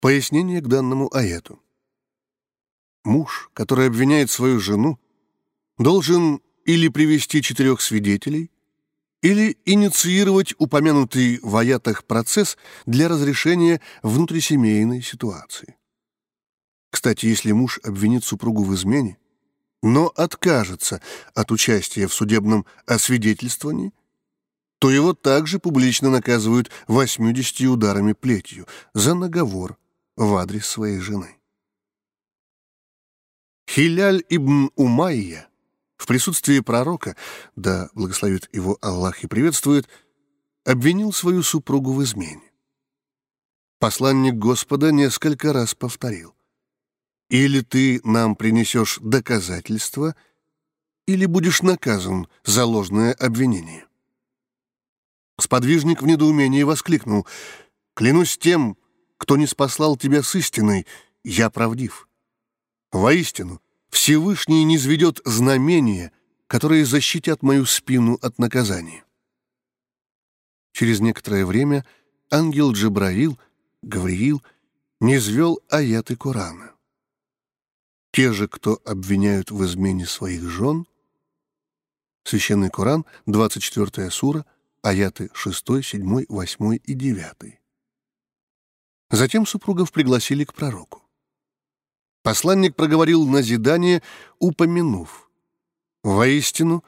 Пояснение 0.00 0.60
к 0.60 0.68
данному 0.68 1.12
аяту. 1.12 1.60
Муж, 3.04 3.50
который 3.52 3.88
обвиняет 3.88 4.30
свою 4.30 4.60
жену, 4.60 5.00
должен 5.76 6.40
или 6.64 6.88
привести 6.88 7.42
четырех 7.42 7.80
свидетелей, 7.80 8.52
или 9.22 9.58
инициировать 9.64 10.54
упомянутый 10.58 11.40
в 11.42 11.56
аятах 11.56 12.04
процесс 12.04 12.56
для 12.86 13.08
разрешения 13.08 13.80
внутрисемейной 14.04 15.02
ситуации. 15.02 15.76
Кстати, 16.90 17.26
если 17.26 17.50
муж 17.50 17.80
обвинит 17.82 18.22
супругу 18.22 18.62
в 18.62 18.72
измене, 18.76 19.18
но 19.82 20.06
откажется 20.14 21.02
от 21.34 21.50
участия 21.50 22.06
в 22.06 22.14
судебном 22.14 22.66
освидетельствовании, 22.86 23.92
то 24.78 24.90
его 24.90 25.12
также 25.12 25.58
публично 25.58 26.08
наказывают 26.08 26.70
80 26.86 27.62
ударами 27.62 28.12
плетью 28.12 28.68
за 28.94 29.14
наговор 29.14 29.76
в 30.18 30.36
адрес 30.36 30.66
своей 30.66 30.98
жены. 30.98 31.36
Хиляль 33.70 34.24
ибн 34.28 34.70
Умайя 34.74 35.48
в 35.96 36.06
присутствии 36.06 36.60
пророка, 36.60 37.16
да 37.54 37.88
благословит 37.94 38.48
его 38.52 38.78
Аллах 38.80 39.22
и 39.22 39.28
приветствует, 39.28 39.88
обвинил 40.64 41.12
свою 41.12 41.42
супругу 41.42 41.92
в 41.92 42.02
измене. 42.02 42.42
Посланник 43.78 44.34
Господа 44.34 44.90
несколько 44.90 45.52
раз 45.52 45.74
повторил. 45.74 46.34
«Или 47.30 47.60
ты 47.60 48.00
нам 48.04 48.34
принесешь 48.34 48.98
доказательства, 49.00 50.16
или 51.06 51.26
будешь 51.26 51.62
наказан 51.62 52.26
за 52.44 52.64
ложное 52.64 53.12
обвинение». 53.12 53.86
Сподвижник 55.38 56.02
в 56.02 56.06
недоумении 56.06 56.64
воскликнул. 56.64 57.26
«Клянусь 57.94 58.38
тем, 58.38 58.76
кто 59.18 59.36
не 59.36 59.46
спаслал 59.46 59.96
тебя 59.96 60.22
с 60.22 60.34
истиной, 60.34 60.86
я 61.22 61.50
правдив. 61.50 62.08
Воистину, 62.90 63.60
Всевышний 63.90 64.64
низведет 64.64 65.20
знамения, 65.24 66.12
которые 66.46 66.86
защитят 66.86 67.42
мою 67.42 67.66
спину 67.66 68.18
от 68.22 68.38
наказания». 68.38 69.04
Через 70.72 71.00
некоторое 71.00 71.44
время 71.44 71.84
ангел 72.30 72.72
Джабраил— 72.72 73.38
Гавриил 73.82 74.42
не 75.00 75.18
звел 75.18 75.60
аяты 75.68 76.16
Корана. 76.16 76.74
Те 78.10 78.32
же, 78.32 78.48
кто 78.48 78.80
обвиняют 78.84 79.50
в 79.50 79.64
измене 79.64 80.06
своих 80.06 80.42
жен, 80.42 80.86
Священный 82.24 82.68
Коран, 82.68 83.06
24 83.26 84.10
сура, 84.10 84.44
аяты 84.82 85.30
6, 85.32 85.82
7, 85.82 86.26
8 86.28 86.78
и 86.84 86.94
9. 86.94 87.60
Затем 89.10 89.46
супругов 89.46 89.92
пригласили 89.92 90.44
к 90.44 90.52
пророку. 90.54 91.02
Посланник 92.22 92.76
проговорил 92.76 93.26
назидание, 93.26 94.02
упомянув. 94.38 95.30
«Воистину, 96.02 96.84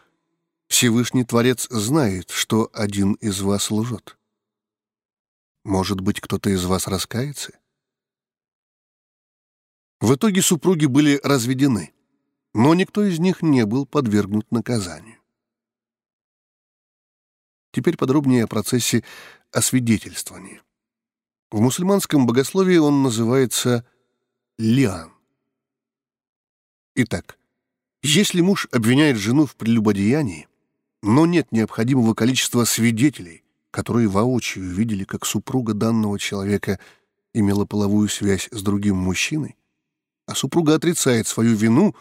Всевышний 0.71 1.25
Творец 1.25 1.66
знает, 1.68 2.31
что 2.31 2.71
один 2.73 3.14
из 3.14 3.41
вас 3.41 3.73
лжет. 3.73 4.16
Может 5.64 6.01
быть, 6.01 6.21
кто-то 6.21 6.49
из 6.49 6.64
вас 6.64 6.87
раскается? 6.87 7.59
В 10.01 10.14
итоге 10.14 10.43
супруги 10.43 10.87
были 10.87 11.21
разведены, 11.25 11.93
но 12.55 12.73
никто 12.75 13.03
из 13.03 13.18
них 13.18 13.43
не 13.43 13.66
был 13.66 13.85
подвергнут 13.85 14.51
наказанию. 14.53 15.18
Теперь 17.73 17.97
подробнее 17.97 18.45
о 18.45 18.49
процессе 18.49 19.05
освидетельствования. 19.51 20.62
В 21.51 21.61
мусульманском 21.61 22.26
богословии 22.26 22.76
он 22.76 23.03
называется 23.03 23.84
лиан. 24.57 25.12
Итак, 26.94 27.38
если 28.03 28.40
муж 28.40 28.68
обвиняет 28.70 29.16
жену 29.16 29.46
в 29.46 29.57
прелюбодеянии, 29.57 30.48
но 31.03 31.26
нет 31.26 31.51
необходимого 31.51 32.14
количества 32.14 32.64
свидетелей, 32.64 33.42
которые 33.72 34.09
воочию 34.09 34.70
видели, 34.70 35.03
как 35.05 35.26
супруга 35.26 35.74
данного 35.74 36.18
человека 36.20 36.78
имела 37.34 37.64
половую 37.64 38.09
связь 38.09 38.48
с 38.53 38.62
другим 38.62 38.96
мужчиной, 38.96 39.57
а 40.26 40.36
супруга 40.36 40.76
отрицает 40.76 41.26
свою 41.26 41.57
вину, 41.57 41.96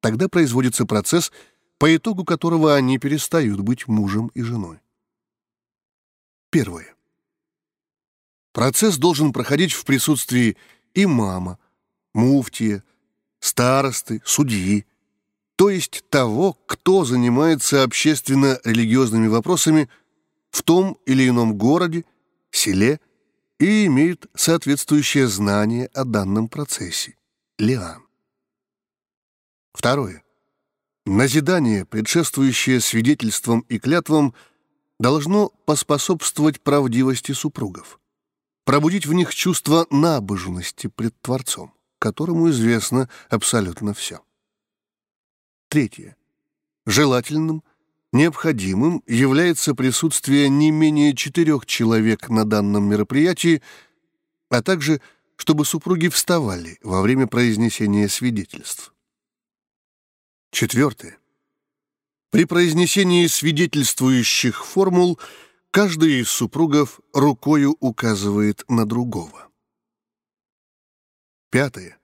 тогда 0.00 0.28
производится 0.28 0.86
процесс, 0.86 1.32
по 1.78 1.94
итогу 1.94 2.24
которого 2.24 2.74
они 2.76 2.98
перестают 2.98 3.60
быть 3.60 3.88
мужем 3.88 4.28
и 4.34 4.42
женой. 4.42 4.78
Первое. 6.50 6.95
Процесс 8.56 8.96
должен 8.96 9.34
проходить 9.34 9.72
в 9.72 9.84
присутствии 9.84 10.56
имама, 10.94 11.58
муфтия, 12.14 12.82
старосты, 13.38 14.22
судьи, 14.24 14.86
то 15.56 15.68
есть 15.68 16.02
того, 16.08 16.54
кто 16.66 17.04
занимается 17.04 17.84
общественно-религиозными 17.84 19.28
вопросами– 19.28 19.88
в 20.56 20.62
том 20.62 20.98
или 21.04 21.28
ином 21.28 21.58
городе, 21.58 22.06
селе 22.50 22.98
и 23.60 23.84
имеют 23.86 24.26
соответствующее 24.34 25.28
знание 25.28 25.88
о 25.92 26.04
данном 26.04 26.48
процессе. 26.48 27.14
Лиан. 27.58 28.06
Второе. 29.74 30.22
Назидание, 31.04 31.84
предшествующее 31.84 32.80
свидетельствам 32.80 33.60
и 33.68 33.78
клятвам, 33.78 34.34
должно 34.98 35.50
поспособствовать 35.66 36.62
правдивости 36.62 37.32
супругов, 37.32 38.00
пробудить 38.66 39.06
в 39.06 39.14
них 39.14 39.34
чувство 39.34 39.86
набожности 39.90 40.88
пред 40.88 41.18
Творцом, 41.22 41.72
которому 41.98 42.50
известно 42.50 43.08
абсолютно 43.30 43.94
все. 43.94 44.20
Третье. 45.70 46.18
Желательным– 46.84 47.64
Необходимым 48.16 49.02
является 49.06 49.74
присутствие 49.74 50.48
не 50.48 50.70
менее 50.70 51.14
четырех 51.14 51.66
человек 51.66 52.30
на 52.30 52.46
данном 52.46 52.88
мероприятии, 52.88 53.60
а 54.48 54.62
также 54.62 55.02
чтобы 55.36 55.66
супруги 55.66 56.08
вставали 56.08 56.78
во 56.82 57.02
время 57.02 57.26
произнесения 57.26 58.08
свидетельств. 58.08 58.94
Четвертое. 60.50 61.18
При 62.30 62.46
произнесении 62.46 63.26
свидетельствующих 63.26 64.64
формул 64.64 65.20
каждый 65.76 66.20
из 66.20 66.30
супругов 66.30 67.00
рукою 67.12 67.76
указывает 67.80 68.64
на 68.66 68.86
другого. 68.86 69.50
Пятое. 71.50 71.98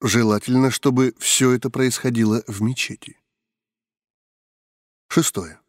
Желательно, 0.00 0.70
чтобы 0.70 1.14
все 1.18 1.50
это 1.50 1.68
происходило 1.68 2.42
в 2.46 2.62
мечети. 2.62 3.18
Шестое. 5.08 5.60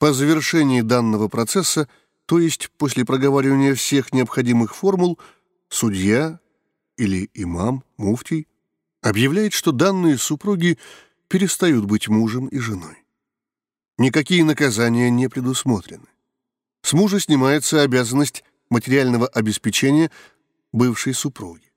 По 0.00 0.12
завершении 0.12 0.80
данного 0.80 1.28
процесса, 1.28 1.88
то 2.26 2.40
есть 2.40 2.72
после 2.78 3.04
проговаривания 3.04 3.76
всех 3.76 4.12
необходимых 4.12 4.74
формул, 4.74 5.20
судья 5.68 6.40
или 6.96 7.30
имам, 7.32 7.84
муфтий, 7.96 8.48
объявляет, 9.02 9.52
что 9.52 9.70
данные 9.70 10.18
супруги 10.18 10.80
перестают 11.28 11.84
быть 11.84 12.08
мужем 12.08 12.48
и 12.48 12.58
женой. 12.58 13.01
Никакие 13.98 14.44
наказания 14.44 15.10
не 15.10 15.28
предусмотрены. 15.28 16.06
С 16.82 16.92
мужа 16.92 17.20
снимается 17.20 17.82
обязанность 17.82 18.44
материального 18.70 19.26
обеспечения 19.26 20.10
бывшей 20.72 21.14
супруги. 21.14 21.72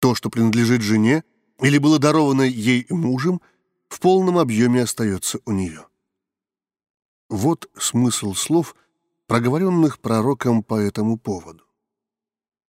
То, 0.00 0.14
что 0.14 0.28
принадлежит 0.30 0.82
жене 0.82 1.24
или 1.60 1.78
было 1.78 1.98
даровано 1.98 2.42
ей 2.42 2.86
мужем– 2.90 3.40
в 3.94 4.00
полном 4.00 4.38
объеме 4.38 4.82
остается 4.82 5.38
у 5.44 5.52
нее. 5.52 5.86
Вот 7.28 7.70
смысл 7.78 8.34
слов, 8.34 8.74
проговоренных 9.28 10.00
пророком 10.00 10.64
по 10.64 10.74
этому 10.74 11.16
поводу. 11.16 11.64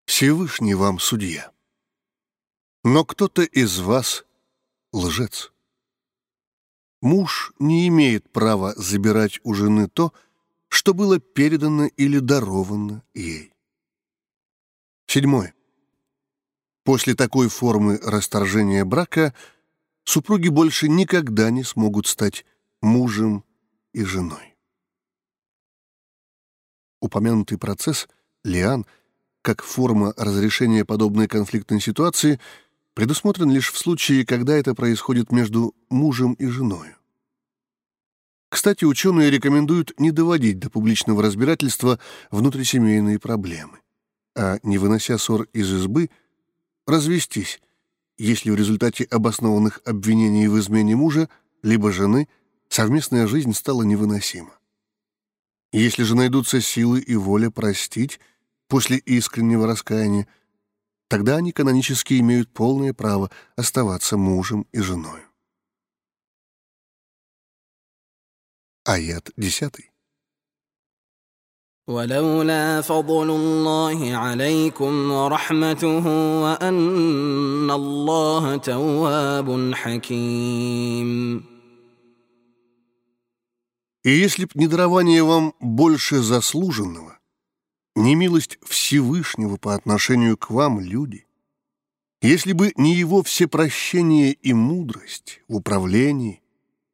Всевышний 0.06 0.76
вам 0.76 1.00
судья. 1.00 1.52
Но 2.84 3.04
кто-то 3.04 3.42
из 3.42 3.80
вас 3.80 4.24
лжец. 4.94 5.52
Муж 7.06 7.54
не 7.60 7.88
имеет 7.88 8.32
права 8.32 8.74
забирать 8.78 9.40
у 9.44 9.54
жены 9.54 9.88
то, 9.88 10.12
что 10.70 10.96
было 10.96 11.20
передано 11.20 11.86
или 11.86 12.18
даровано 12.18 13.04
ей. 13.14 13.54
Седьмое. 15.06 15.54
После 16.84 17.14
такой 17.14 17.48
формы 17.48 18.00
расторжения 18.02 18.84
брака– 18.86 19.36
супруги 20.04 20.50
больше 20.50 20.90
никогда 20.90 21.52
не 21.52 21.64
смогут 21.64 22.08
стать 22.08 22.44
мужем 22.82 23.44
и 23.94 24.04
женой. 24.04 24.56
Упомянутый 27.02 27.60
процесс 27.60 28.08
Лиан 28.44 28.84
как 29.44 29.62
форма 29.62 30.12
разрешения 30.18 30.86
подобной 30.86 31.28
конфликтной 31.28 31.82
ситуации 31.82 32.40
предусмотрен 32.96 33.52
лишь 33.52 33.72
в 33.72 33.78
случае, 33.78 34.26
когда 34.26 34.56
это 34.56 34.74
происходит 34.74 35.32
между 35.32 35.76
мужем 35.90 36.34
и 36.34 36.48
женой. 36.48 36.96
Кстати, 38.50 38.86
ученые 38.86 39.30
рекомендуют 39.30 39.94
не 40.00 40.12
доводить 40.12 40.60
до 40.60 40.70
публичного 40.70 41.22
разбирательства 41.22 42.00
внутрисемейные 42.32 43.20
проблемы, 43.20 43.80
а, 44.34 44.60
не 44.64 44.78
вынося 44.78 45.18
ссор 45.18 45.44
из 45.52 45.72
избы, 45.74 46.10
развестись, 46.88 47.60
если 48.18 48.50
в 48.50 48.56
результате 48.56 49.04
обоснованных 49.04 49.82
обвинений 49.84 50.48
в 50.48 50.58
измене 50.58 50.96
мужа 50.96 51.28
либо 51.64 51.92
жены 51.92 52.30
совместная 52.70 53.28
жизнь 53.28 53.54
стала 53.54 53.84
невыносима. 53.84 54.58
Если 55.74 56.04
же 56.04 56.16
найдутся 56.16 56.62
силы 56.62 57.02
и 57.02 57.16
воля 57.16 57.50
простить 57.50 58.22
после 58.70 58.98
искреннего 58.98 59.68
раскаяния, 59.68 60.28
тогда 61.09 61.37
они 61.37 61.53
канонически 61.53 62.21
имеют 62.21 62.53
полное 62.53 62.93
право 62.95 63.31
оставаться 63.57 64.17
мужем 64.17 64.67
и 64.73 64.81
женой. 64.81 65.21
Аят 68.85 69.31
10. 69.37 69.91
ولولا 71.91 72.81
فضل 72.81 73.31
الله 73.31 74.17
عليكم 74.17 75.11
ورحمته 75.11 76.07
وأن 76.43 77.71
الله 77.71 78.57
تواب 78.57 79.75
حكيم 79.75 81.11
И 84.03 84.11
если 84.11 84.47
б 84.47 84.51
не 84.55 84.67
дарование 84.67 85.23
вам 85.23 85.53
больше 85.61 86.23
заслуженного, 86.23 87.14
не 87.96 88.16
милость 88.16 88.60
Всевышнего 88.64 89.58
по 89.58 89.74
отношению 89.74 90.38
к 90.38 90.50
вам, 90.50 90.80
люди, 90.80 91.26
если 92.22 92.54
бы 92.54 92.74
не 92.76 92.96
его 92.96 93.24
всепрощение 93.24 94.34
и 94.34 94.54
мудрость 94.54 95.42
в 95.48 95.56
управлении, 95.56 96.42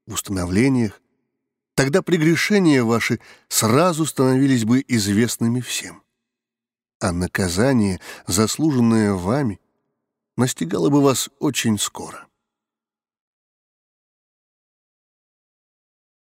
в 0.06 0.14
установлениях, 0.14 1.02
тогда 1.76 2.02
прегрешения 2.02 2.84
ваши 2.84 3.20
сразу 3.48 4.06
становились 4.06 4.66
бы 4.66 4.84
известными 4.88 5.62
всем. 5.62 6.04
А 7.00 7.12
наказание, 7.12 8.00
заслуженное 8.28 9.14
вами, 9.14 9.60
настигало 10.38 10.90
бы 10.90 11.02
вас 11.02 11.30
очень 11.40 11.80
скоро. 11.80 12.28